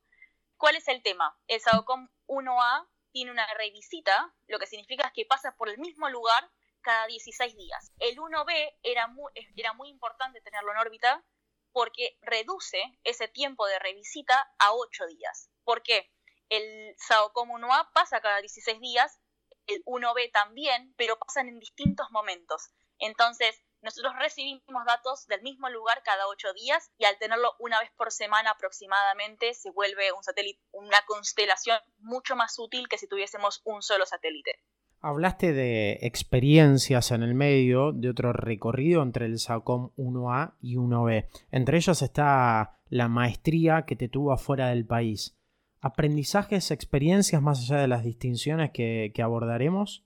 ¿Cuál 0.57 0.75
es 0.75 0.89
el 0.89 1.05
tema? 1.05 1.39
El 1.47 1.61
SAOCOM 1.61 2.09
1A 2.27 2.89
tiene 3.13 3.31
una 3.31 3.47
revisita, 3.55 4.35
lo 4.49 4.59
que 4.59 4.67
significa 4.67 5.13
que 5.15 5.25
pasa 5.25 5.57
por 5.57 5.69
el 5.69 5.79
mismo 5.79 6.09
lugar 6.09 6.51
cada 6.85 7.07
16 7.07 7.57
días. 7.57 7.91
El 7.99 8.17
1B 8.19 8.79
era 8.85 9.09
muy, 9.09 9.33
era 9.57 9.73
muy 9.73 9.89
importante 9.89 10.41
tenerlo 10.41 10.71
en 10.71 10.79
órbita 10.79 11.25
porque 11.73 12.17
reduce 12.23 12.81
ese 13.03 13.27
tiempo 13.27 13.67
de 13.67 13.81
revisita 13.81 14.55
a 14.61 14.73
8 14.73 15.07
días. 15.07 15.51
¿Por 15.65 15.83
qué? 15.83 16.13
El 16.49 16.95
SAOCOM 16.99 17.51
1A 17.51 17.91
pasa 17.93 18.21
cada 18.21 18.41
16 18.41 18.79
días, 18.81 19.19
el 19.67 19.83
1B 19.85 20.31
también, 20.31 20.95
pero 20.97 21.19
pasan 21.19 21.49
en 21.49 21.59
distintos 21.59 22.09
momentos. 22.13 22.71
Entonces, 22.99 23.61
nosotros 23.81 24.15
recibimos 24.19 24.85
datos 24.87 25.27
del 25.27 25.43
mismo 25.43 25.69
lugar 25.69 26.03
cada 26.05 26.29
8 26.29 26.53
días 26.53 26.91
y 26.97 27.07
al 27.07 27.19
tenerlo 27.19 27.55
una 27.59 27.81
vez 27.81 27.91
por 27.97 28.13
semana 28.13 28.51
aproximadamente 28.51 29.53
se 29.55 29.71
vuelve 29.71 30.13
un 30.13 30.23
satélite, 30.23 30.63
una 30.71 31.05
constelación 31.07 31.79
mucho 31.99 32.37
más 32.37 32.59
útil 32.59 32.89
que 32.89 32.99
si 32.99 33.09
tuviésemos 33.09 33.63
un 33.65 33.83
solo 33.83 34.07
satélite. 34.07 34.63
Hablaste 35.07 35.53
de 35.53 35.99
experiencias 36.01 37.11
en 37.11 37.23
el 37.23 37.35
medio, 37.35 37.93
de 37.93 38.09
otro 38.09 38.33
recorrido 38.33 39.03
entre 39.03 39.27
el 39.27 39.39
SACOM 39.39 39.91
1A 39.99 40.55
y 40.63 40.77
1B. 40.77 41.29
Entre 41.51 41.77
ellas 41.77 42.01
está 42.01 42.81
la 42.89 43.09
maestría 43.09 43.85
que 43.87 43.97
te 43.97 44.09
tuvo 44.09 44.33
afuera 44.33 44.69
del 44.69 44.87
país. 44.87 45.37
¿Aprendizajes, 45.83 46.71
experiencias 46.71 47.43
más 47.43 47.61
allá 47.61 47.83
de 47.83 47.89
las 47.89 48.03
distinciones 48.03 48.71
que, 48.73 49.13
abordaremos? 49.23 50.05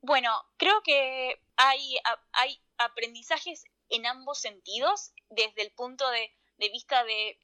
Bueno, 0.00 0.30
creo 0.56 0.82
que 0.82 1.40
hay, 1.54 1.94
hay, 2.32 2.60
aprendizajes 2.78 3.62
en 3.90 4.06
ambos 4.06 4.40
sentidos, 4.40 5.12
desde 5.30 5.62
el 5.62 5.70
punto 5.70 6.10
de, 6.10 6.32
de 6.58 6.68
vista 6.70 7.04
de 7.04 7.38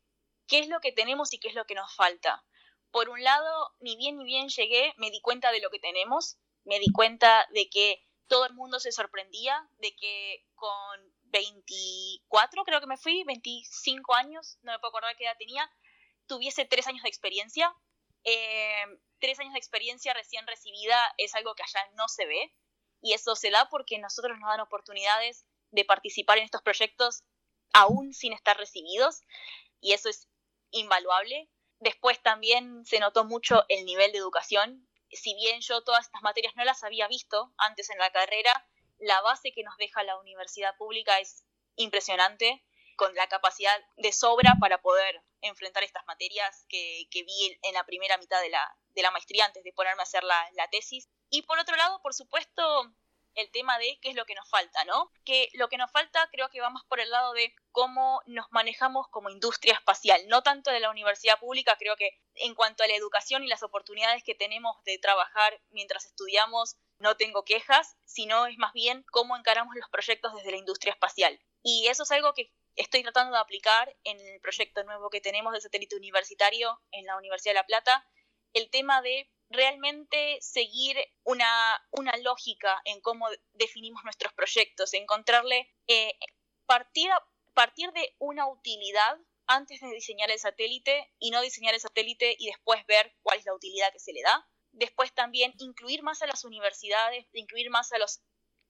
qué 0.49 0.59
es 0.59 0.69
lo 0.69 0.81
que 0.81 0.91
tenemos 0.91 1.33
y 1.33 1.39
qué 1.39 1.47
es 1.47 1.55
lo 1.55 1.65
que 1.65 1.77
nos 1.77 1.95
falta. 1.95 2.43
Por 2.91 3.09
un 3.09 3.23
lado, 3.23 3.71
ni 3.79 3.97
bien 3.97 4.19
ni 4.19 4.25
bien 4.25 4.49
llegué, 4.49 4.95
me 4.97 5.13
di 5.13 5.21
cuenta 5.21 5.53
de 5.53 5.61
lo 5.61 5.71
que 5.71 5.79
tenemos, 5.79 6.39
me 6.69 6.79
di 6.79 6.93
cuenta 6.93 7.47
de 7.53 7.69
que 7.69 8.07
todo 8.27 8.47
el 8.47 8.55
mundo 8.55 8.79
se 8.79 8.93
sorprendía, 8.93 9.69
de 9.79 9.97
que 9.97 10.45
con 10.55 11.01
24 11.25 12.65
creo 12.65 12.81
que 12.81 12.87
me 12.87 12.99
fui, 12.99 13.25
25 13.25 14.15
años, 14.15 14.59
no 14.63 14.73
me 14.73 14.79
puedo 14.79 14.91
acordar 14.91 15.17
qué 15.17 15.25
edad 15.25 15.37
tenía, 15.39 15.69
tuviese 16.27 16.67
tres 16.67 16.87
años 16.87 17.03
de 17.03 17.09
experiencia. 17.09 17.75
Eh, 18.25 18.85
tres 19.19 19.39
años 19.41 19.55
de 19.55 19.59
experiencia 19.59 20.13
recién 20.13 20.47
recibida 20.47 21.15
es 21.17 21.35
algo 21.35 21.55
que 21.55 21.63
allá 21.63 21.81
no 21.95 22.07
se 22.09 22.27
ve 22.27 22.53
y 23.01 23.15
eso 23.15 23.35
se 23.35 23.51
da 23.51 23.69
porque 23.71 23.99
nosotros 23.99 24.39
nos 24.39 24.51
dan 24.51 24.61
oportunidades 24.61 25.47
de 25.71 25.85
participar 25.85 26.39
en 26.39 26.45
estos 26.45 26.63
proyectos 26.63 27.25
aún 27.73 28.13
sin 28.13 28.33
estar 28.33 28.57
recibidos 28.57 29.23
y 29.81 29.93
eso 29.93 30.09
es 30.09 30.29
invaluable. 30.71 31.49
Después 31.81 32.21
también 32.23 32.85
se 32.85 32.99
notó 32.99 33.25
mucho 33.25 33.65
el 33.69 33.85
nivel 33.85 34.13
de 34.13 34.19
educación. 34.19 34.88
Si 35.11 35.35
bien 35.35 35.61
yo 35.61 35.83
todas 35.83 36.07
estas 36.07 36.23
materias 36.23 36.55
no 36.57 36.65
las 36.65 36.85
había 36.85 37.09
visto 37.09 37.53
antes 37.57 37.91
en 37.91 37.99
la 37.99 38.11
carrera, 38.11 38.67
la 38.99 39.21
base 39.23 39.53
que 39.53 39.63
nos 39.63 39.77
deja 39.77 40.03
la 40.03 40.19
universidad 40.19 40.77
pública 40.77 41.19
es 41.21 41.45
impresionante, 41.77 42.65
con 42.99 43.15
la 43.15 43.29
capacidad 43.29 43.79
de 43.97 44.13
sobra 44.13 44.57
para 44.61 44.83
poder 44.83 45.23
enfrentar 45.41 45.85
estas 45.85 46.05
materias 46.07 46.67
que, 46.69 47.07
vi 47.13 47.59
en 47.63 47.75
la 47.75 47.85
primera 47.85 48.19
mitad 48.19 48.41
de 48.43 48.51
la, 48.51 48.77
de 48.89 49.03
la 49.03 49.13
maestría 49.13 49.45
antes 49.45 49.63
de 49.63 49.73
ponerme 49.73 50.03
a 50.03 50.03
hacer 50.03 50.25
la, 50.25 50.51
la 50.55 50.69
tesis. 50.69 51.09
Y 51.31 51.43
por 51.43 51.61
otro 51.61 51.77
lado, 51.77 52.03
por 52.03 52.13
supuesto, 52.13 52.93
el 53.39 53.51
tema 53.53 53.79
de 53.79 53.99
qué 54.03 54.11
es 54.11 54.17
lo 54.17 54.27
que 54.27 54.35
nos 54.35 54.49
falta, 54.51 54.85
¿no? 54.85 55.13
Que 55.25 55.49
lo 55.55 55.69
que 55.69 55.79
nos 55.79 55.91
falta 55.93 56.29
creo 56.33 56.49
que 56.51 56.61
va 56.61 56.71
más 56.71 56.85
por 56.85 56.99
el 56.99 57.09
lado 57.09 57.33
de 57.35 57.55
cómo 57.71 58.21
nos 58.27 58.51
manejamos 58.51 59.07
como 59.09 59.31
industria 59.31 59.75
espacial, 59.75 60.21
no 60.27 60.43
tanto 60.43 60.73
de 60.73 60.81
la 60.81 60.91
universidad 60.91 61.39
pública, 61.39 61.77
creo 61.79 61.97
que 61.97 62.11
en 62.35 62.57
cuanto 62.57 62.83
a 62.83 62.89
la 62.89 62.97
educación 62.97 63.45
y 63.45 63.47
las 63.47 63.63
oportunidades 63.63 64.25
que 64.25 64.35
tenemos 64.35 64.77
de 64.85 64.99
trabajar 64.99 65.61
mientras 65.71 66.05
estudiamos, 66.07 66.77
no 66.99 67.17
tengo 67.17 67.45
quejas, 67.45 67.97
sino 68.05 68.47
es 68.47 68.59
más 68.59 68.73
bien 68.73 69.05
cómo 69.13 69.37
encaramos 69.37 69.77
los 69.77 69.89
proyectos 69.89 70.35
desde 70.35 70.51
la 70.51 70.57
industria 70.57 70.93
espacial. 70.93 71.39
Y 71.63 71.87
eso 71.87 72.03
es 72.03 72.11
algo 72.11 72.35
que 72.35 72.53
estoy 72.75 73.05
tratando 73.05 73.35
de 73.35 73.41
aplicar 73.41 73.97
en 74.03 74.19
el 74.19 74.41
proyecto 74.41 74.83
nuevo 74.83 75.11
que 75.11 75.21
tenemos 75.21 75.53
de 75.53 75.61
satélite 75.61 75.95
universitario 75.95 76.81
en 76.91 77.07
la 77.07 77.17
Universidad 77.17 77.53
de 77.53 77.61
La 77.61 77.67
Plata, 77.67 78.05
el 78.53 78.69
tema 78.69 79.01
de 79.01 79.31
realmente 79.51 80.39
seguir 80.41 80.97
una, 81.25 81.49
una 81.91 82.17
lógica 82.19 82.81
en 82.85 83.01
cómo 83.01 83.27
definimos 83.55 84.05
nuestros 84.05 84.33
proyectos, 84.35 84.95
encontrarle, 84.95 85.75
eh, 85.87 86.13
partir, 86.67 87.11
partir 87.55 87.91
de 87.93 88.15
una 88.19 88.47
utilidad 88.47 89.19
antes 89.47 89.81
de 89.81 89.89
diseñar 89.89 90.31
el 90.31 90.39
satélite 90.39 91.11
y 91.19 91.31
no 91.31 91.41
diseñar 91.41 91.75
el 91.75 91.81
satélite 91.81 92.37
y 92.39 92.47
después 92.47 92.85
ver 92.87 93.17
cuál 93.23 93.39
es 93.39 93.47
la 93.47 93.55
utilidad 93.55 93.93
que 93.93 93.99
se 93.99 94.13
le 94.13 94.21
da. 94.23 94.47
Después 94.73 95.15
también 95.15 95.55
incluir 95.59 96.03
más 96.03 96.21
a 96.21 96.27
las 96.27 96.45
universidades, 96.45 97.27
incluir 97.33 97.71
más 97.71 97.91
a 97.93 97.99
los 97.99 98.21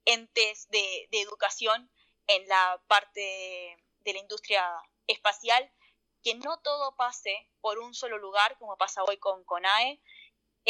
entes 0.05 0.69
de, 0.71 1.09
de 1.11 1.21
educación 1.21 1.91
en 2.29 2.47
la 2.47 2.81
parte 2.87 3.77
de 4.01 4.13
la 4.13 4.21
industria 4.21 4.65
espacial, 5.09 5.71
que 6.23 6.35
no 6.37 6.61
todo 6.61 6.95
pase 6.97 7.49
por 7.61 7.79
un 7.79 7.95
solo 7.95 8.19
lugar, 8.19 8.57
como 8.59 8.77
pasa 8.77 9.03
hoy 9.05 9.19
con 9.19 9.45
CONAE, 9.45 10.01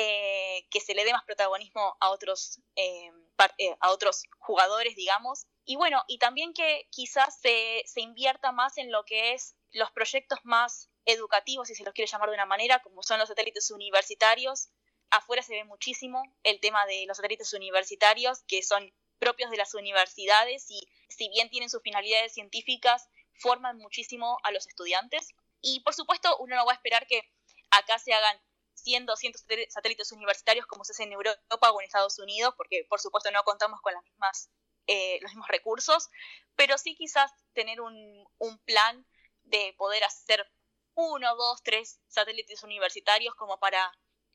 eh, 0.00 0.64
que 0.70 0.78
se 0.78 0.94
le 0.94 1.04
dé 1.04 1.12
más 1.12 1.24
protagonismo 1.24 1.96
a 1.98 2.10
otros, 2.10 2.60
eh, 2.76 3.10
eh, 3.58 3.76
a 3.80 3.90
otros 3.90 4.22
jugadores, 4.38 4.94
digamos. 4.94 5.48
Y 5.64 5.74
bueno, 5.74 6.04
y 6.06 6.18
también 6.18 6.54
que 6.54 6.86
quizás 6.92 7.40
se, 7.40 7.82
se 7.84 8.00
invierta 8.00 8.52
más 8.52 8.78
en 8.78 8.92
lo 8.92 9.04
que 9.04 9.32
es 9.32 9.56
los 9.72 9.90
proyectos 9.90 10.38
más 10.44 10.88
educativos, 11.04 11.66
si 11.66 11.74
se 11.74 11.82
los 11.82 11.92
quiere 11.94 12.08
llamar 12.08 12.28
de 12.28 12.36
una 12.36 12.46
manera, 12.46 12.80
como 12.80 13.02
son 13.02 13.18
los 13.18 13.28
satélites 13.28 13.72
universitarios. 13.72 14.68
Afuera 15.10 15.42
se 15.42 15.54
ve 15.54 15.64
muchísimo 15.64 16.22
el 16.44 16.60
tema 16.60 16.86
de 16.86 17.04
los 17.08 17.16
satélites 17.16 17.52
universitarios, 17.52 18.44
que 18.46 18.62
son 18.62 18.94
propios 19.18 19.50
de 19.50 19.56
las 19.56 19.74
universidades 19.74 20.70
y 20.70 20.78
si 21.08 21.28
bien 21.28 21.50
tienen 21.50 21.70
sus 21.70 21.82
finalidades 21.82 22.34
científicas, 22.34 23.08
forman 23.34 23.78
muchísimo 23.78 24.38
a 24.44 24.52
los 24.52 24.68
estudiantes. 24.68 25.34
Y 25.60 25.80
por 25.80 25.92
supuesto, 25.92 26.36
uno 26.38 26.54
no 26.54 26.66
va 26.66 26.70
a 26.70 26.76
esperar 26.76 27.08
que 27.08 27.28
acá 27.72 27.98
se 27.98 28.12
hagan 28.12 28.40
100, 28.82 29.06
200 29.06 29.44
satélites 29.68 30.12
universitarios 30.12 30.66
como 30.66 30.84
se 30.84 30.92
hace 30.92 31.04
en 31.04 31.12
Europa 31.12 31.70
o 31.70 31.80
en 31.80 31.86
Estados 31.86 32.18
Unidos, 32.18 32.54
porque 32.56 32.84
por 32.88 33.00
supuesto 33.00 33.30
no 33.30 33.42
contamos 33.42 33.80
con 33.80 33.94
las 33.94 34.02
mismas, 34.04 34.50
eh, 34.86 35.18
los 35.20 35.32
mismos 35.32 35.48
recursos, 35.48 36.08
pero 36.56 36.78
sí 36.78 36.94
quizás 36.94 37.30
tener 37.52 37.80
un, 37.80 38.26
plan 38.64 39.06
de 39.44 39.74
poder 39.78 40.04
hacer 40.04 40.46
uno, 40.94 41.36
dos, 41.36 41.62
tres 41.62 42.00
satélites 42.08 42.62
universitarios 42.62 43.34
como 43.34 43.58
para 43.58 43.92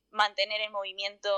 mantener 0.09 0.61
en 0.61 0.71
movimiento 0.71 1.29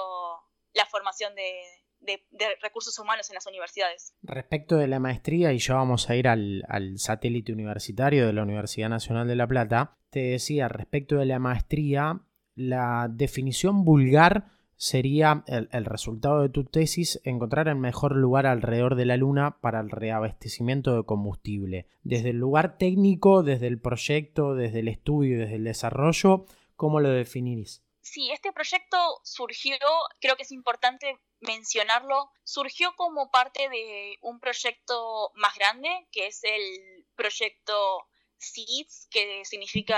la 0.74 0.86
formación 0.86 1.36
de, 1.36 1.62
de, 2.00 2.22
recursos 2.62 2.98
humanos 3.00 3.30
en 3.30 3.36
las 3.36 3.48
universidades. 3.48 4.14
Respecto 4.22 4.78
de 4.78 4.88
la 4.88 5.00
maestría, 5.00 5.52
y 5.54 5.60
ya 5.60 5.76
vamos 5.76 6.10
a 6.10 6.16
ir 6.16 6.28
al, 6.28 6.64
al, 6.68 7.00
satélite 7.00 7.52
universitario 7.52 8.28
de 8.28 8.34
la 8.34 8.44
Universidad 8.44 8.90
Nacional 8.90 9.28
de 9.28 9.36
La 9.36 9.48
Plata, 9.48 9.98
te 10.10 10.20
decía, 10.22 10.68
respecto 10.68 11.18
de 11.18 11.26
la 11.26 11.40
maestría, 11.40 12.22
la 12.56 13.08
definición 13.10 13.84
vulgar 13.84 14.52
sería 14.78 15.44
el, 15.48 15.86
resultado 15.86 16.42
de 16.42 16.50
tu 16.50 16.66
tesis 16.66 17.22
encontrar 17.24 17.68
el 17.68 17.76
mejor 17.76 18.16
lugar 18.16 18.46
alrededor 18.46 18.96
de 18.96 19.06
la 19.06 19.18
Luna 19.18 19.60
para 19.62 19.80
el 19.80 19.90
reabastecimiento 19.90 20.96
de 20.96 21.06
combustible. 21.06 21.88
Desde 22.04 22.32
el 22.32 22.38
lugar 22.38 22.78
técnico, 22.78 23.44
desde 23.44 23.68
el 23.68 23.80
proyecto, 23.80 24.54
desde 24.54 24.80
el 24.80 24.90
estudio 24.90 25.40
desde 25.40 25.56
el 25.56 25.64
desarrollo, 25.64 26.46
¿cómo 26.76 27.00
lo 27.00 27.10
definirís? 27.10 27.84
Sí, 28.02 28.30
este 28.32 28.52
proyecto 28.52 28.98
surgió, 29.24 29.76
creo 30.20 30.36
que 30.36 30.44
es 30.44 30.52
importante 30.52 31.18
mencionarlo, 31.40 32.30
surgió 32.44 32.94
como 32.96 33.32
parte 33.32 33.68
de 33.70 34.18
un 34.22 34.40
proyecto 34.40 35.32
más 35.36 35.56
grande, 35.56 35.90
que 36.12 36.28
es 36.28 36.44
el 36.44 37.06
proyecto 37.16 38.08
SEEDS, 38.38 39.08
que 39.10 39.44
significa 39.46 39.98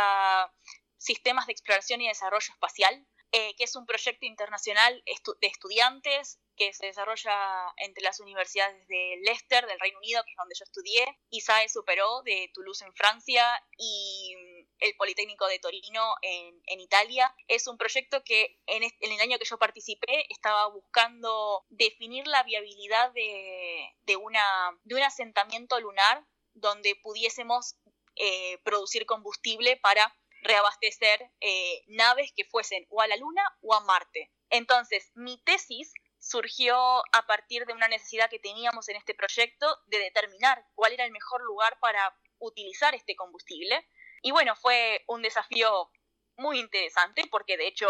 Sistemas 0.97 1.47
de 1.47 1.53
Exploración 1.53 2.01
y 2.01 2.07
Desarrollo 2.07 2.51
Espacial, 2.51 3.05
eh, 3.33 3.55
que 3.57 3.65
es 3.65 3.75
un 3.75 3.86
proyecto 3.86 4.25
internacional 4.25 5.03
de 5.05 5.47
estudiantes 5.47 6.39
que 6.55 6.73
se 6.73 6.88
desarrolla 6.88 7.73
entre 7.77 8.03
las 8.03 8.19
universidades 8.19 8.88
de 8.88 9.19
Leicester, 9.21 9.65
del 9.67 9.79
Reino 9.79 9.99
Unido, 9.99 10.23
que 10.23 10.31
es 10.31 10.38
donde 10.38 10.55
yo 10.57 10.63
estudié, 10.63 11.19
ISAE 11.29 11.69
Superó, 11.69 12.23
de 12.23 12.49
Toulouse 12.53 12.83
en 12.83 12.93
Francia, 12.93 13.45
y 13.77 14.33
mm, 14.36 14.67
el 14.79 14.95
Politécnico 14.95 15.45
de 15.47 15.60
Torino 15.60 16.15
en, 16.21 16.60
en 16.65 16.79
Italia. 16.79 17.33
Es 17.47 17.67
un 17.67 17.77
proyecto 17.77 18.23
que 18.23 18.60
en, 18.65 18.83
en, 18.83 19.12
el 19.12 19.21
año 19.21 19.38
que 19.38 19.45
yo 19.45 19.57
participé 19.57 20.25
estaba 20.31 20.67
buscando 20.67 21.65
definir 21.69 22.27
la 22.27 22.43
viabilidad 22.43 23.12
de, 23.12 23.93
de, 24.05 24.15
una, 24.15 24.43
de 24.83 24.95
un 24.95 25.03
asentamiento 25.03 25.79
lunar 25.79 26.25
donde 26.53 26.95
pudiésemos 26.95 27.75
eh, 28.15 28.57
producir 28.63 29.05
combustible 29.05 29.77
para 29.77 30.15
reabastecer 30.47 31.31
eh, 31.41 31.83
naves 31.88 32.31
que 32.36 32.45
fuesen 32.45 32.86
o 32.89 33.01
a 33.01 33.07
la 33.07 33.17
Luna 33.17 33.43
o 33.62 33.73
a 33.73 33.81
Marte. 33.81 34.31
Entonces, 34.49 35.12
mi 35.15 35.41
tesis 35.43 35.93
surgió 36.19 36.77
a 37.13 37.27
partir 37.27 37.65
de 37.65 37.73
una 37.73 37.88
necesidad 37.88 38.29
que 38.29 38.39
teníamos 38.39 38.89
en 38.89 38.95
este 38.95 39.13
proyecto 39.13 39.67
de 39.88 39.99
determinar 39.99 40.65
cuál 40.75 40.93
era 40.93 41.05
el 41.05 41.12
mejor 41.12 41.41
lugar 41.43 41.77
para 41.79 42.17
utilizar 42.39 42.95
este 42.95 43.15
combustible. 43.15 43.88
Y 44.21 44.31
bueno, 44.31 44.55
fue 44.55 45.03
un 45.07 45.21
desafío 45.21 45.91
muy 46.38 46.60
interesante 46.60 47.23
porque 47.29 47.57
de 47.57 47.67
hecho 47.67 47.88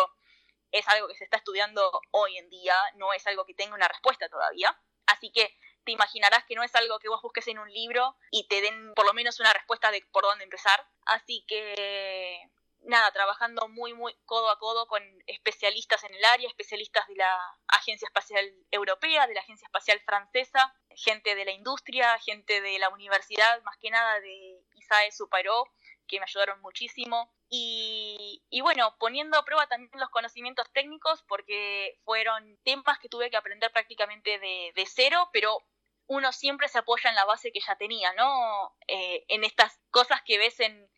es 0.71 0.87
algo 0.87 1.07
que 1.07 1.15
se 1.15 1.23
está 1.23 1.37
estudiando 1.37 2.01
hoy 2.11 2.37
en 2.37 2.49
día, 2.49 2.75
no 2.95 3.13
es 3.13 3.25
algo 3.27 3.45
que 3.45 3.53
tenga 3.53 3.75
una 3.75 3.87
respuesta 3.87 4.29
todavía. 4.29 4.77
Así 5.05 5.31
que 5.31 5.55
te 5.87 5.93
imaginarás 5.93 6.43
que 6.43 6.55
no 6.55 6.63
es 6.63 6.75
algo 6.75 6.99
que 6.99 7.07
vos 7.07 7.21
busques 7.21 7.47
en 7.47 7.59
un 7.59 7.71
libro 7.71 8.17
y 8.29 8.45
te 8.49 8.59
den 8.59 8.93
por 8.93 9.05
lo 9.05 9.13
menos 9.13 9.39
una 9.39 9.53
respuesta 9.53 9.89
de 9.89 10.01
por 10.11 10.23
dónde 10.25 10.43
empezar. 10.43 10.85
Así 11.05 11.45
que 11.47 12.41
nada, 12.81 13.09
trabajando 13.13 13.69
muy, 13.69 13.93
muy 13.93 14.13
codo 14.25 14.49
a 14.49 14.59
codo 14.59 14.85
con 14.87 15.01
especialistas 15.27 16.03
en 16.03 16.13
el 16.13 16.25
área, 16.25 16.49
especialistas 16.49 17.07
de 17.07 17.15
la 17.15 17.39
Agencia 17.69 18.05
Espacial 18.05 18.53
Europea, 18.69 19.27
de 19.27 19.33
la 19.35 19.39
Agencia 19.39 19.65
Espacial 19.65 20.01
Francesa, 20.05 20.75
gente 20.89 21.35
de 21.35 21.45
la 21.45 21.51
industria, 21.51 22.19
gente 22.19 22.59
de 22.59 22.79
la 22.79 22.89
universidad, 22.89 23.61
más 23.63 23.77
que 23.77 23.89
nada 23.89 24.19
de 24.19 24.59
ISAE 24.75 25.13
Supero, 25.13 25.71
que 26.05 26.19
me 26.19 26.25
ayudaron 26.25 26.59
muchísimo. 26.59 27.31
Y, 27.49 28.41
bueno, 28.61 28.93
poniendo 28.99 29.37
a 29.37 29.45
prueba 29.45 29.67
también 29.67 29.89
los 29.93 30.09
conocimientos 30.09 30.69
técnicos, 30.73 31.23
porque 31.29 31.97
fueron 32.03 32.57
temas 32.65 32.99
que 32.99 33.07
tuve 33.07 33.29
que 33.29 33.37
aprender 33.37 33.71
prácticamente 33.71 34.37
de 34.37 34.85
cero, 34.85 35.29
pero 35.31 35.63
uno 36.07 36.31
siempre 36.31 36.67
se 36.67 36.79
apoya 36.79 37.09
en 37.09 37.15
la 37.15 37.25
base 37.25 37.51
que 37.51 37.59
ya 37.59 37.75
tenía, 37.75 38.13
¿no? 38.13 38.75
Eh, 38.87 39.25
en 39.27 39.43
estas 39.43 39.79
cosas 39.89 40.21
que 40.25 40.37
ves 40.37 40.59
en, 40.59 40.89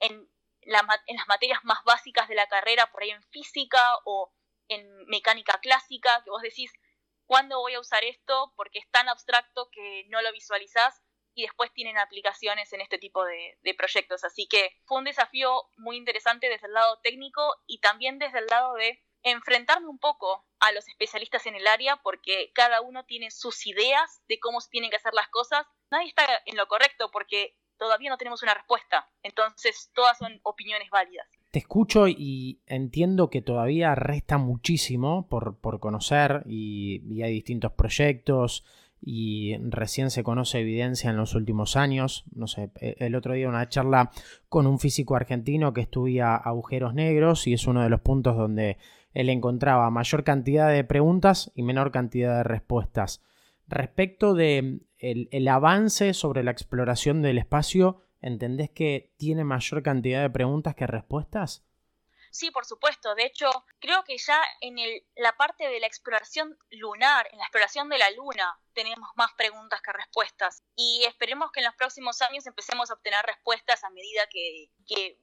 en, 0.00 0.28
en, 0.62 1.16
las 1.16 1.28
materias 1.28 1.60
más 1.64 1.82
básicas 1.84 2.28
de 2.28 2.34
la 2.34 2.48
carrera, 2.48 2.90
por 2.90 3.02
ahí 3.02 3.10
en 3.10 3.22
física 3.24 3.92
o 4.04 4.32
en 4.68 5.06
mecánica 5.06 5.58
clásica, 5.60 6.22
que 6.24 6.30
vos 6.30 6.42
decís, 6.42 6.72
¿cuándo 7.26 7.60
voy 7.60 7.74
a 7.74 7.80
usar 7.80 8.04
esto? 8.04 8.52
Porque 8.56 8.78
es 8.80 8.90
tan 8.90 9.08
abstracto 9.08 9.68
que 9.70 10.04
no 10.08 10.20
lo 10.22 10.32
visualizás 10.32 11.02
y 11.34 11.42
después 11.42 11.72
tienen 11.72 11.98
aplicaciones 11.98 12.72
en 12.72 12.80
este 12.80 12.98
tipo 12.98 13.24
de, 13.24 13.74
proyectos. 13.76 14.24
Así 14.24 14.48
que 14.48 14.72
fue 14.86 14.98
un 14.98 15.04
desafío 15.04 15.70
muy 15.76 15.96
interesante 15.96 16.48
desde 16.48 16.66
el 16.66 16.72
lado 16.72 16.98
técnico 17.02 17.54
y 17.66 17.78
también 17.78 18.18
desde 18.18 18.40
el 18.40 18.46
lado 18.46 18.74
de 18.74 19.00
enfrentarme 19.22 19.88
un 19.88 19.98
poco 19.98 20.46
a 20.60 20.72
los 20.72 20.88
especialistas 20.88 21.46
en 21.46 21.54
el 21.54 21.66
área 21.66 21.96
porque 22.02 22.50
cada 22.54 22.80
uno 22.80 23.04
tiene 23.04 23.30
sus 23.30 23.66
ideas 23.66 24.22
de 24.28 24.38
cómo 24.38 24.60
se 24.60 24.70
tienen 24.70 24.90
que 24.90 24.96
hacer 24.96 25.14
las 25.14 25.28
cosas. 25.28 25.66
Nadie 25.90 26.08
está 26.08 26.24
en 26.46 26.56
lo 26.56 26.66
correcto 26.66 27.10
porque 27.10 27.56
todavía 27.78 28.10
no 28.10 28.18
tenemos 28.18 28.42
una 28.42 28.54
respuesta. 28.54 29.08
Entonces, 29.22 29.90
todas 29.94 30.18
son 30.18 30.40
opiniones 30.42 30.90
válidas. 30.90 31.26
te 31.50 31.60
escucho 31.60 32.08
y 32.08 32.60
entiendo 32.66 33.30
que 33.30 33.40
todavía 33.40 33.94
resta 33.94 34.36
muchísimo 34.36 35.28
por, 35.28 35.58
conocer 35.80 36.42
y, 36.46 37.22
hay 37.22 37.32
distintos 37.32 37.72
proyectos 37.72 38.64
y 39.00 39.56
recién 39.58 40.10
se 40.10 40.24
conoce 40.24 40.58
evidencia 40.58 41.08
en 41.10 41.16
los 41.16 41.34
últimos 41.34 41.76
años. 41.76 42.24
No 42.34 42.48
sé, 42.48 42.70
e, 42.80 42.96
el 42.98 43.14
otro 43.14 43.32
día 43.34 43.48
una 43.48 43.68
charla 43.68 44.10
con 44.48 44.66
un 44.66 44.78
físico 44.80 45.14
argentino 45.14 45.72
que 45.72 45.82
estudia 45.82 46.34
agujeros 46.34 46.94
negros 46.94 47.46
y 47.46 47.54
es 47.54 47.66
uno 47.66 47.82
de 47.82 47.90
los 47.90 48.00
puntos 48.00 48.36
donde 48.36 48.76
él 49.14 49.30
encontraba 49.30 49.90
mayor 49.90 50.24
cantidad 50.24 50.70
de 50.72 50.84
preguntas 50.84 51.50
y 51.54 51.62
menor 51.62 51.90
cantidad 51.92 52.38
de 52.38 52.44
respuestas. 52.44 53.22
Respecto 53.66 54.34
de 54.34 54.80
avance 55.48 56.14
sobre 56.14 56.42
la 56.42 56.50
exploración 56.50 57.22
del 57.22 57.38
espacio, 57.38 58.02
¿entendés 58.20 58.70
que 58.70 59.12
tiene 59.16 59.44
mayor 59.44 59.82
cantidad 59.82 60.22
de 60.22 60.30
preguntas 60.30 60.74
que 60.74 60.86
respuestas? 60.86 61.64
Sí, 62.30 62.50
por 62.50 62.64
supuesto. 62.66 63.14
De 63.14 63.24
hecho, 63.24 63.50
creo 63.80 64.04
que 64.04 64.18
ya 64.18 64.40
en 64.60 64.78
el, 64.78 65.04
la 65.16 65.36
parte 65.36 65.68
de 65.68 65.80
la 65.80 65.86
exploración 65.86 66.58
lunar, 66.70 67.28
en 67.32 67.38
la 67.38 67.44
exploración 67.44 67.88
de 67.88 67.98
la 67.98 68.10
luna, 68.10 68.60
tenemos 68.72 69.08
más 69.16 69.32
preguntas 69.34 69.80
que 69.82 69.92
respuestas. 69.92 70.62
Y 70.76 71.04
esperemos 71.04 71.50
que 71.52 71.60
en 71.60 71.66
los 71.66 71.74
próximos 71.74 72.20
años 72.22 72.46
empecemos 72.46 72.90
a 72.90 72.94
obtener 72.94 73.24
respuestas 73.24 73.82
a 73.84 73.90
medida 73.90 74.26
que, 74.30 74.70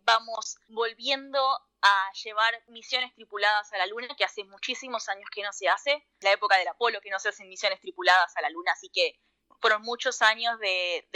vamos 0.01 0.57
volviendo 0.67 1.39
a 1.81 2.11
llevar 2.23 2.63
misiones 2.67 3.13
tripuladas 3.13 3.71
a 3.73 3.77
la 3.77 3.87
Luna, 3.87 4.15
que 4.15 4.23
hace 4.23 4.43
muchísimos 4.43 5.09
años 5.09 5.29
que 5.29 5.43
no 5.43 5.51
se 5.51 5.67
hace, 5.67 6.07
la 6.21 6.31
época 6.31 6.57
del 6.57 6.67
Apolo 6.67 7.01
que 7.01 7.09
no 7.09 7.19
se 7.19 7.29
hacen 7.29 7.49
misiones 7.49 7.79
tripuladas 7.81 8.35
a 8.37 8.41
la 8.41 8.49
Luna, 8.49 8.71
así 8.71 8.89
que 8.93 9.19
fueron 9.59 9.81
muchos 9.81 10.21
años 10.21 10.59
de 10.59 11.07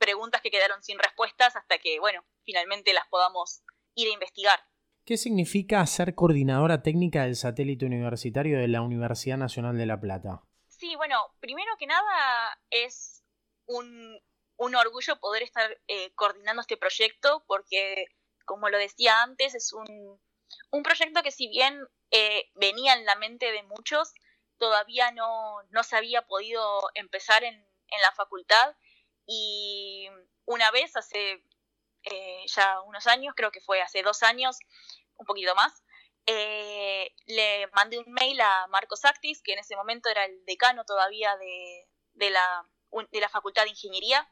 preguntas 0.00 0.40
que 0.40 0.50
quedaron 0.50 0.82
sin 0.82 0.98
respuestas 0.98 1.54
hasta 1.54 1.78
que, 1.78 2.00
bueno, 2.00 2.24
finalmente 2.44 2.92
las 2.92 3.06
podamos 3.08 3.62
ir 3.94 4.08
a 4.08 4.12
investigar. 4.12 4.69
¿Qué 5.10 5.16
significa 5.16 5.84
ser 5.86 6.14
coordinadora 6.14 6.84
técnica 6.84 7.24
del 7.24 7.34
satélite 7.34 7.84
universitario 7.84 8.60
de 8.60 8.68
la 8.68 8.80
Universidad 8.80 9.38
Nacional 9.38 9.76
de 9.76 9.84
La 9.84 10.00
Plata? 10.00 10.44
Sí, 10.68 10.94
bueno, 10.94 11.16
primero 11.40 11.72
que 11.80 11.88
nada 11.88 12.56
es 12.70 13.24
un, 13.66 14.20
orgullo 14.56 15.18
poder 15.18 15.42
estar 15.42 15.68
eh, 15.88 16.12
coordinando 16.14 16.60
este 16.60 16.76
proyecto 16.76 17.42
porque, 17.48 18.06
como 18.44 18.68
lo 18.68 18.78
decía 18.78 19.24
antes, 19.24 19.56
es 19.56 19.72
un, 19.72 20.20
proyecto 20.84 21.24
que 21.24 21.32
si 21.32 21.48
bien 21.48 21.88
eh, 22.12 22.48
venía 22.54 22.94
en 22.94 23.04
la 23.04 23.16
mente 23.16 23.50
de 23.50 23.64
muchos, 23.64 24.12
todavía 24.58 25.10
no, 25.10 25.56
se 25.82 25.96
había 25.96 26.22
podido 26.22 26.62
empezar 26.94 27.42
en 27.42 27.56
la 28.00 28.12
facultad 28.12 28.76
y 29.26 30.08
una 30.44 30.70
vez, 30.70 30.96
hace 30.96 31.44
eh, 32.04 32.44
ya 32.46 32.80
unos 32.82 33.06
años, 33.06 33.34
creo 33.36 33.50
que 33.50 33.60
fue 33.60 33.82
hace 33.82 34.02
dos 34.02 34.22
años, 34.22 34.58
un 35.16 35.26
poquito 35.26 35.54
más, 35.54 35.84
eh, 36.26 37.14
le 37.26 37.66
mandé 37.72 37.98
un 37.98 38.12
mail 38.12 38.40
a 38.40 38.66
Marcos 38.68 39.04
Actis, 39.04 39.42
que 39.42 39.52
en 39.52 39.58
ese 39.58 39.76
momento 39.76 40.08
era 40.08 40.24
el 40.24 40.44
decano 40.44 40.84
todavía 40.84 41.36
de, 41.36 41.88
de, 42.14 42.30
la, 42.30 42.66
de 43.10 43.20
la 43.20 43.28
Facultad 43.28 43.64
de 43.64 43.70
Ingeniería, 43.70 44.28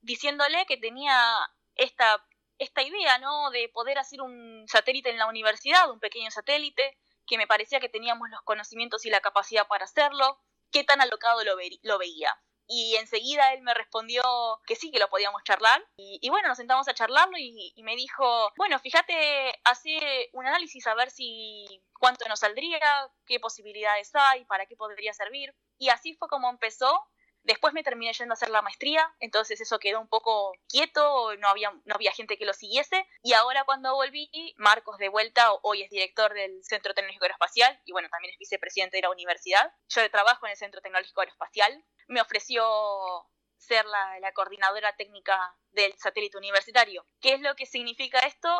diciéndole 0.00 0.66
que 0.66 0.76
tenía 0.76 1.36
esta, 1.74 2.24
esta 2.58 2.82
idea 2.82 3.18
¿no? 3.18 3.50
de 3.50 3.68
poder 3.68 3.98
hacer 3.98 4.20
un 4.20 4.66
satélite 4.68 5.10
en 5.10 5.18
la 5.18 5.26
universidad, 5.26 5.90
un 5.90 6.00
pequeño 6.00 6.30
satélite, 6.30 6.98
que 7.26 7.38
me 7.38 7.46
parecía 7.46 7.80
que 7.80 7.88
teníamos 7.88 8.30
los 8.30 8.42
conocimientos 8.42 9.04
y 9.04 9.10
la 9.10 9.20
capacidad 9.20 9.66
para 9.68 9.84
hacerlo, 9.84 10.40
qué 10.70 10.84
tan 10.84 11.00
alocado 11.00 11.44
lo, 11.44 11.56
lo 11.82 11.98
veía. 11.98 12.34
Y 12.70 12.96
enseguida 12.96 13.54
él 13.54 13.62
me 13.62 13.72
respondió 13.72 14.22
que 14.66 14.76
sí, 14.76 14.90
que 14.90 14.98
lo 14.98 15.08
podíamos 15.08 15.42
charlar. 15.42 15.82
Y, 15.96 16.28
bueno, 16.28 16.48
nos 16.48 16.58
sentamos 16.58 16.86
a 16.86 16.94
charlarlo 16.94 17.38
y, 17.38 17.72
me 17.82 17.96
dijo, 17.96 18.52
bueno, 18.58 18.78
fíjate, 18.78 19.58
hace 19.64 20.28
un 20.34 20.46
análisis 20.46 20.86
a 20.86 20.94
ver 20.94 21.10
si 21.10 21.82
cuánto 21.98 22.28
nos 22.28 22.40
saldría, 22.40 22.78
qué 23.26 23.40
posibilidades 23.40 24.10
hay, 24.14 24.44
para 24.44 24.66
qué 24.66 24.76
podría 24.76 25.14
servir. 25.14 25.54
Y 25.78 25.88
así 25.88 26.14
fue 26.16 26.28
como 26.28 26.50
empezó. 26.50 27.08
Después 27.48 27.72
me 27.72 27.82
terminé 27.82 28.12
yendo 28.12 28.34
a 28.34 28.34
hacer 28.34 28.50
la 28.50 28.60
maestría, 28.60 29.10
entonces 29.20 29.58
eso 29.58 29.78
quedó 29.78 30.00
un 30.00 30.06
poco 30.06 30.52
quieto, 30.68 31.34
no 31.36 31.48
había, 31.48 31.70
no 31.86 31.94
había 31.94 32.12
gente 32.12 32.36
que 32.36 32.44
lo 32.44 32.52
siguiese. 32.52 33.06
Y 33.22 33.32
ahora 33.32 33.64
cuando 33.64 33.94
volví, 33.94 34.28
Marcos 34.58 34.98
de 34.98 35.08
vuelta, 35.08 35.54
hoy 35.62 35.80
es 35.80 35.88
director 35.88 36.34
del 36.34 36.62
Centro 36.62 36.92
Tecnológico 36.92 37.24
Aeroespacial 37.24 37.80
y 37.86 37.92
bueno, 37.92 38.10
también 38.10 38.34
es 38.34 38.38
vicepresidente 38.38 38.98
de 38.98 39.02
la 39.04 39.10
universidad. 39.10 39.72
Yo 39.88 40.10
trabajo 40.10 40.44
en 40.44 40.50
el 40.50 40.58
Centro 40.58 40.82
Tecnológico 40.82 41.22
Aeroespacial 41.22 41.82
me 42.08 42.20
ofreció 42.20 42.66
ser 43.56 43.86
la, 43.86 44.30
coordinadora 44.34 44.94
técnica 44.96 45.56
del 45.70 45.96
satélite 45.96 46.36
universitario. 46.36 47.06
¿Qué 47.18 47.32
es 47.32 47.40
lo 47.40 47.54
que 47.54 47.64
significa 47.64 48.18
esto? 48.20 48.50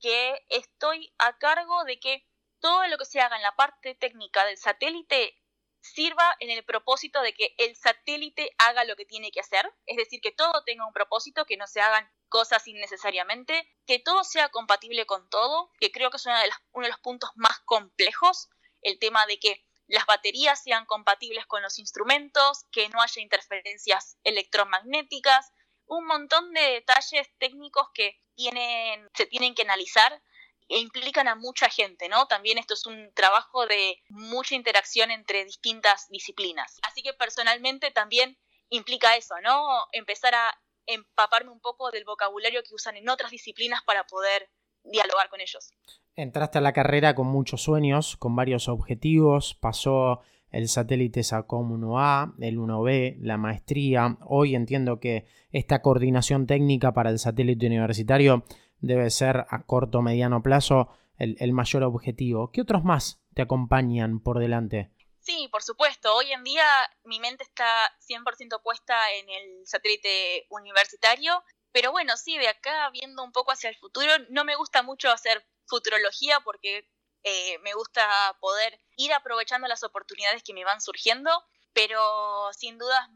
Que 0.00 0.42
estoy 0.48 1.12
a 1.18 1.36
cargo 1.36 1.84
de 1.84 2.00
que 2.00 2.26
todo 2.60 2.86
lo 2.86 2.96
que 2.96 3.04
se 3.04 3.20
haga 3.20 3.36
en 3.36 3.42
la 3.42 3.56
parte 3.56 3.94
técnica 3.94 4.46
del 4.46 4.56
satélite 4.56 5.38
sirva 5.80 6.36
en 6.40 6.50
el 6.50 6.64
propósito 6.64 7.20
de 7.22 7.34
que 7.34 7.54
el 7.58 7.76
satélite 7.76 8.54
haga 8.58 8.84
lo 8.84 8.96
que 8.96 9.06
tiene 9.06 9.30
que 9.30 9.40
hacer, 9.40 9.70
es 9.86 9.96
decir, 9.96 10.20
que 10.20 10.32
todo 10.32 10.62
tenga 10.64 10.86
un 10.86 10.92
propósito, 10.92 11.44
que 11.44 11.56
no 11.56 11.66
se 11.66 11.80
hagan 11.80 12.10
cosas 12.28 12.66
innecesariamente, 12.66 13.68
que 13.86 13.98
todo 13.98 14.24
sea 14.24 14.48
compatible 14.50 15.06
con 15.06 15.28
todo, 15.30 15.70
que 15.80 15.90
creo 15.90 16.10
que 16.10 16.18
es 16.18 16.26
uno 16.26 16.84
de 16.84 16.88
los 16.88 17.00
puntos 17.00 17.30
más 17.36 17.58
complejos, 17.60 18.48
el 18.82 18.98
tema 18.98 19.26
de 19.26 19.38
que 19.38 19.64
las 19.86 20.04
baterías 20.04 20.62
sean 20.62 20.84
compatibles 20.84 21.46
con 21.46 21.62
los 21.62 21.78
instrumentos, 21.78 22.64
que 22.70 22.88
no 22.90 23.00
haya 23.00 23.22
interferencias 23.22 24.18
electromagnéticas, 24.22 25.52
un 25.86 26.06
montón 26.06 26.52
de 26.52 26.60
detalles 26.60 27.28
técnicos 27.38 27.88
que 27.94 28.20
tienen, 28.34 29.08
se 29.14 29.26
tienen 29.26 29.54
que 29.54 29.62
analizar 29.62 30.22
e 30.68 30.78
implican 30.78 31.28
a 31.28 31.34
mucha 31.34 31.68
gente, 31.70 32.08
¿no? 32.08 32.26
También 32.26 32.58
esto 32.58 32.74
es 32.74 32.86
un 32.86 33.10
trabajo 33.14 33.66
de 33.66 34.02
mucha 34.08 34.54
interacción 34.54 35.10
entre 35.10 35.44
distintas 35.44 36.08
disciplinas. 36.10 36.78
Así 36.82 37.02
que 37.02 37.14
personalmente 37.14 37.90
también 37.90 38.38
implica 38.68 39.16
eso, 39.16 39.34
¿no? 39.42 39.66
Empezar 39.92 40.34
a 40.34 40.60
empaparme 40.86 41.50
un 41.50 41.60
poco 41.60 41.90
del 41.90 42.04
vocabulario 42.04 42.62
que 42.62 42.74
usan 42.74 42.96
en 42.96 43.08
otras 43.08 43.30
disciplinas 43.30 43.80
para 43.84 44.04
poder 44.04 44.50
dialogar 44.84 45.28
con 45.28 45.40
ellos. 45.40 45.72
Entraste 46.16 46.58
a 46.58 46.62
la 46.62 46.72
carrera 46.72 47.14
con 47.14 47.26
muchos 47.26 47.62
sueños, 47.62 48.16
con 48.16 48.34
varios 48.34 48.68
objetivos, 48.68 49.54
pasó 49.54 50.20
el 50.50 50.68
satélite 50.68 51.22
SACOM 51.22 51.72
1A, 51.72 52.34
el 52.40 52.58
1B, 52.58 53.18
la 53.20 53.36
maestría. 53.36 54.16
Hoy 54.26 54.54
entiendo 54.54 54.98
que 54.98 55.26
esta 55.52 55.82
coordinación 55.82 56.46
técnica 56.46 56.92
para 56.92 57.10
el 57.10 57.18
satélite 57.18 57.66
universitario 57.66 58.44
debe 58.80 59.10
ser 59.10 59.46
a 59.48 59.64
corto 59.64 59.98
o 59.98 60.02
mediano 60.02 60.42
plazo 60.42 60.88
el, 61.18 61.52
mayor 61.52 61.82
objetivo. 61.82 62.50
¿Qué 62.52 62.60
otros 62.60 62.84
más 62.84 63.20
te 63.34 63.42
acompañan 63.42 64.20
por 64.20 64.38
delante? 64.38 64.92
Sí, 65.20 65.48
por 65.50 65.62
supuesto. 65.62 66.14
Hoy 66.14 66.32
en 66.32 66.44
día 66.44 66.64
mi 67.04 67.20
mente 67.20 67.42
está 67.42 67.66
100% 68.08 68.62
puesta 68.62 68.94
en 69.12 69.28
el 69.28 69.66
satélite 69.66 70.46
universitario 70.50 71.42
pero 71.72 71.92
bueno, 71.92 72.16
sí, 72.16 72.36
de 72.38 72.48
acá 72.48 72.90
viendo 72.90 73.22
un 73.22 73.32
poco 73.32 73.52
hacia 73.52 73.70
el 73.70 73.76
futuro, 73.76 74.12
no 74.30 74.44
me 74.44 74.56
gusta 74.56 74.82
mucho 74.82 75.10
hacer 75.10 75.46
futurología 75.66 76.40
porque 76.40 76.88
eh, 77.22 77.58
me 77.60 77.74
gusta 77.74 78.08
poder 78.40 78.80
ir 78.96 79.12
aprovechando 79.12 79.68
las 79.68 79.82
oportunidades 79.82 80.42
que 80.42 80.54
me 80.54 80.64
van 80.64 80.80
surgiendo, 80.80 81.30
pero 81.72 82.52
sin 82.52 82.78
dudas 82.78 83.08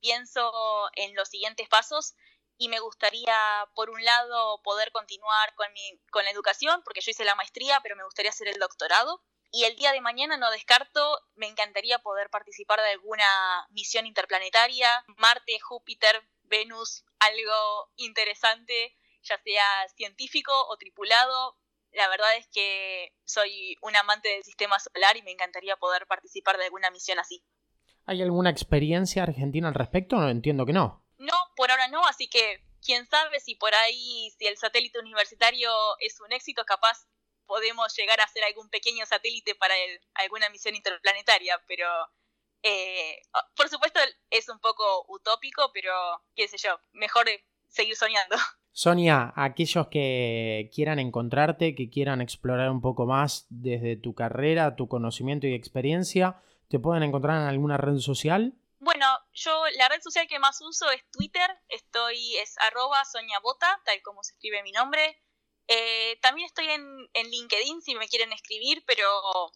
pienso 0.00 0.52
en 0.96 1.14
los 1.16 1.28
siguientes 1.28 1.68
pasos 1.68 2.14
y 2.56 2.68
me 2.68 2.80
gustaría, 2.80 3.36
por 3.74 3.90
un 3.90 4.04
lado, 4.04 4.60
poder 4.62 4.92
continuar 4.92 5.54
con, 5.54 5.72
mi, 5.72 6.00
con 6.10 6.24
la 6.24 6.30
educación, 6.30 6.82
porque 6.84 7.00
yo 7.00 7.10
hice 7.10 7.24
la 7.24 7.34
maestría, 7.34 7.80
pero 7.82 7.96
me 7.96 8.04
gustaría 8.04 8.30
hacer 8.30 8.48
el 8.48 8.58
doctorado. 8.58 9.22
Y 9.50 9.64
el 9.64 9.76
día 9.76 9.92
de 9.92 10.00
mañana 10.00 10.36
no 10.36 10.50
descarto, 10.50 11.20
me 11.36 11.46
encantaría 11.46 12.00
poder 12.00 12.28
participar 12.30 12.80
de 12.80 12.90
alguna 12.90 13.24
misión 13.70 14.06
interplanetaria, 14.06 15.04
Marte, 15.16 15.60
Júpiter, 15.60 16.28
Venus 16.42 17.04
algo 17.20 17.90
interesante, 17.96 18.96
ya 19.22 19.40
sea 19.42 19.88
científico 19.96 20.52
o 20.68 20.76
tripulado. 20.76 21.56
La 21.92 22.08
verdad 22.08 22.36
es 22.36 22.48
que 22.48 23.14
soy 23.24 23.76
un 23.80 23.94
amante 23.96 24.28
del 24.28 24.42
sistema 24.42 24.78
solar 24.78 25.16
y 25.16 25.22
me 25.22 25.30
encantaría 25.30 25.76
poder 25.76 26.06
participar 26.06 26.58
de 26.58 26.64
alguna 26.64 26.90
misión 26.90 27.18
así. 27.18 27.44
¿Hay 28.06 28.22
alguna 28.22 28.50
experiencia 28.50 29.22
argentina 29.22 29.68
al 29.68 29.74
respecto? 29.74 30.16
No 30.16 30.28
entiendo 30.28 30.66
que 30.66 30.72
no. 30.72 31.03
Por 31.56 31.70
ahora 31.70 31.88
no, 31.88 32.04
así 32.06 32.28
que 32.28 32.62
quién 32.84 33.06
sabe 33.06 33.40
si 33.40 33.54
por 33.54 33.74
ahí, 33.74 34.30
si 34.38 34.46
el 34.46 34.56
satélite 34.56 34.98
universitario 34.98 35.70
es 36.00 36.20
un 36.20 36.32
éxito, 36.32 36.64
capaz 36.64 37.06
podemos 37.46 37.94
llegar 37.96 38.20
a 38.20 38.24
hacer 38.24 38.44
algún 38.44 38.68
pequeño 38.70 39.04
satélite 39.06 39.54
para 39.54 39.74
alguna 40.14 40.48
misión 40.50 40.74
interplanetaria, 40.74 41.60
pero 41.66 41.86
eh, 42.62 43.20
por 43.56 43.68
supuesto 43.68 44.00
es 44.30 44.48
un 44.48 44.58
poco 44.58 45.04
utópico, 45.08 45.70
pero 45.72 45.92
qué 46.34 46.48
sé 46.48 46.56
yo, 46.58 46.78
mejor 46.92 47.26
seguir 47.68 47.96
soñando. 47.96 48.36
Sonia, 48.72 49.32
aquellos 49.36 49.86
que 49.86 50.68
quieran 50.74 50.98
encontrarte, 50.98 51.76
que 51.76 51.90
quieran 51.90 52.20
explorar 52.20 52.70
un 52.70 52.80
poco 52.80 53.06
más 53.06 53.46
desde 53.48 53.96
tu 53.96 54.14
carrera, 54.14 54.74
tu 54.74 54.88
conocimiento 54.88 55.46
y 55.46 55.54
experiencia, 55.54 56.40
¿te 56.68 56.80
pueden 56.80 57.04
encontrar 57.04 57.40
en 57.40 57.46
alguna 57.46 57.76
red 57.76 57.98
social? 57.98 58.54
Bueno, 58.84 59.06
yo 59.32 59.64
la 59.78 59.88
red 59.88 60.02
social 60.02 60.28
que 60.28 60.38
más 60.38 60.60
uso 60.60 60.90
es 60.90 61.02
Twitter, 61.10 61.50
estoy 61.68 62.36
es 62.36 62.54
arroba 62.58 63.02
soñabota, 63.06 63.80
tal 63.86 64.02
como 64.02 64.22
se 64.22 64.32
escribe 64.32 64.62
mi 64.62 64.72
nombre. 64.72 65.22
Eh, 65.68 66.18
también 66.20 66.44
estoy 66.44 66.68
en, 66.68 67.08
LinkedIn 67.14 67.80
si 67.80 67.94
me 67.94 68.08
quieren 68.08 68.34
escribir, 68.34 68.84
pero 68.86 69.08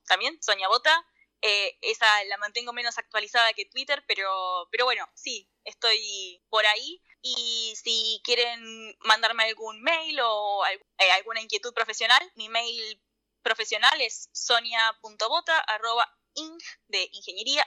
también 0.06 0.42
Sonia 0.42 0.68
Bota. 0.68 1.06
Eh, 1.42 1.76
esa 1.82 2.06
la 2.24 2.38
mantengo 2.38 2.72
menos 2.72 2.96
actualizada 2.96 3.52
que 3.52 3.66
Twitter, 3.66 4.02
pero, 4.08 4.66
pero 4.70 4.86
bueno, 4.86 5.06
sí, 5.14 5.46
estoy 5.64 6.42
por 6.48 6.64
ahí. 6.64 7.02
Y 7.20 7.74
si 7.76 8.22
quieren 8.24 8.96
mandarme 9.00 9.44
algún 9.44 9.82
mail 9.82 10.20
o 10.22 10.64
eh, 10.66 11.10
alguna 11.10 11.42
inquietud 11.42 11.74
profesional, 11.74 12.32
mi 12.34 12.48
mail 12.48 13.02
profesional 13.42 14.00
es 14.00 14.30
sonia.bota.ing 14.32 16.58
de 16.86 17.10
ingeniería 17.12 17.66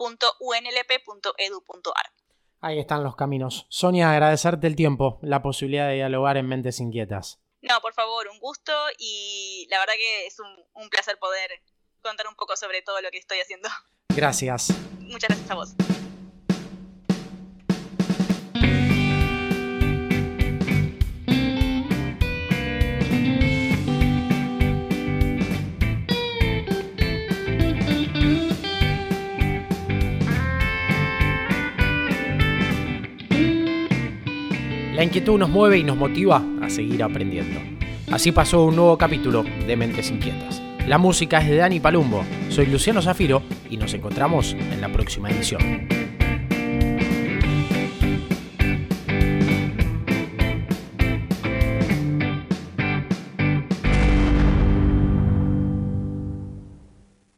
ing.unlp.edu.ar. 0.00 1.40
Ahí 2.62 2.78
están 2.78 3.02
los 3.04 3.16
caminos. 3.16 3.66
Sonia, 3.70 4.10
agradecerte 4.12 4.66
el 4.66 4.76
tiempo, 4.76 5.18
la 5.22 5.42
posibilidad 5.42 5.88
de 5.88 5.94
dialogar 5.94 6.36
en 6.36 6.46
Mentes 6.46 6.80
Inquietas. 6.80 7.40
No, 7.62 7.80
por 7.80 7.94
favor, 7.94 8.28
un 8.28 8.38
gusto 8.38 8.72
y 8.98 9.66
la 9.70 9.78
verdad 9.78 9.94
que 9.96 10.26
es 10.26 10.38
un, 10.40 10.48
un 10.74 10.88
placer 10.90 11.18
poder 11.18 11.50
contar 12.02 12.26
un 12.28 12.34
poco 12.34 12.56
sobre 12.56 12.82
todo 12.82 13.00
lo 13.00 13.10
que 13.10 13.18
estoy 13.18 13.38
haciendo. 13.40 13.68
Gracias. 14.08 14.70
Muchas 14.98 15.28
gracias 15.28 15.50
a 15.50 15.54
vos. 15.54 15.74
La 35.00 35.04
inquietud 35.04 35.38
nos 35.38 35.48
mueve 35.48 35.78
y 35.78 35.82
nos 35.82 35.96
motiva 35.96 36.44
a 36.60 36.68
seguir 36.68 37.02
aprendiendo. 37.02 37.58
Así 38.12 38.32
pasó 38.32 38.66
un 38.66 38.76
nuevo 38.76 38.98
capítulo 38.98 39.46
de 39.66 39.74
Mentes 39.74 40.10
Inquietas. 40.10 40.60
La 40.86 40.98
música 40.98 41.38
es 41.38 41.48
de 41.48 41.56
Dani 41.56 41.80
Palumbo. 41.80 42.22
Soy 42.50 42.66
Luciano 42.66 43.00
Zafiro 43.00 43.42
y 43.70 43.78
nos 43.78 43.94
encontramos 43.94 44.52
en 44.52 44.78
la 44.78 44.92
próxima 44.92 45.30
edición. 45.30 45.88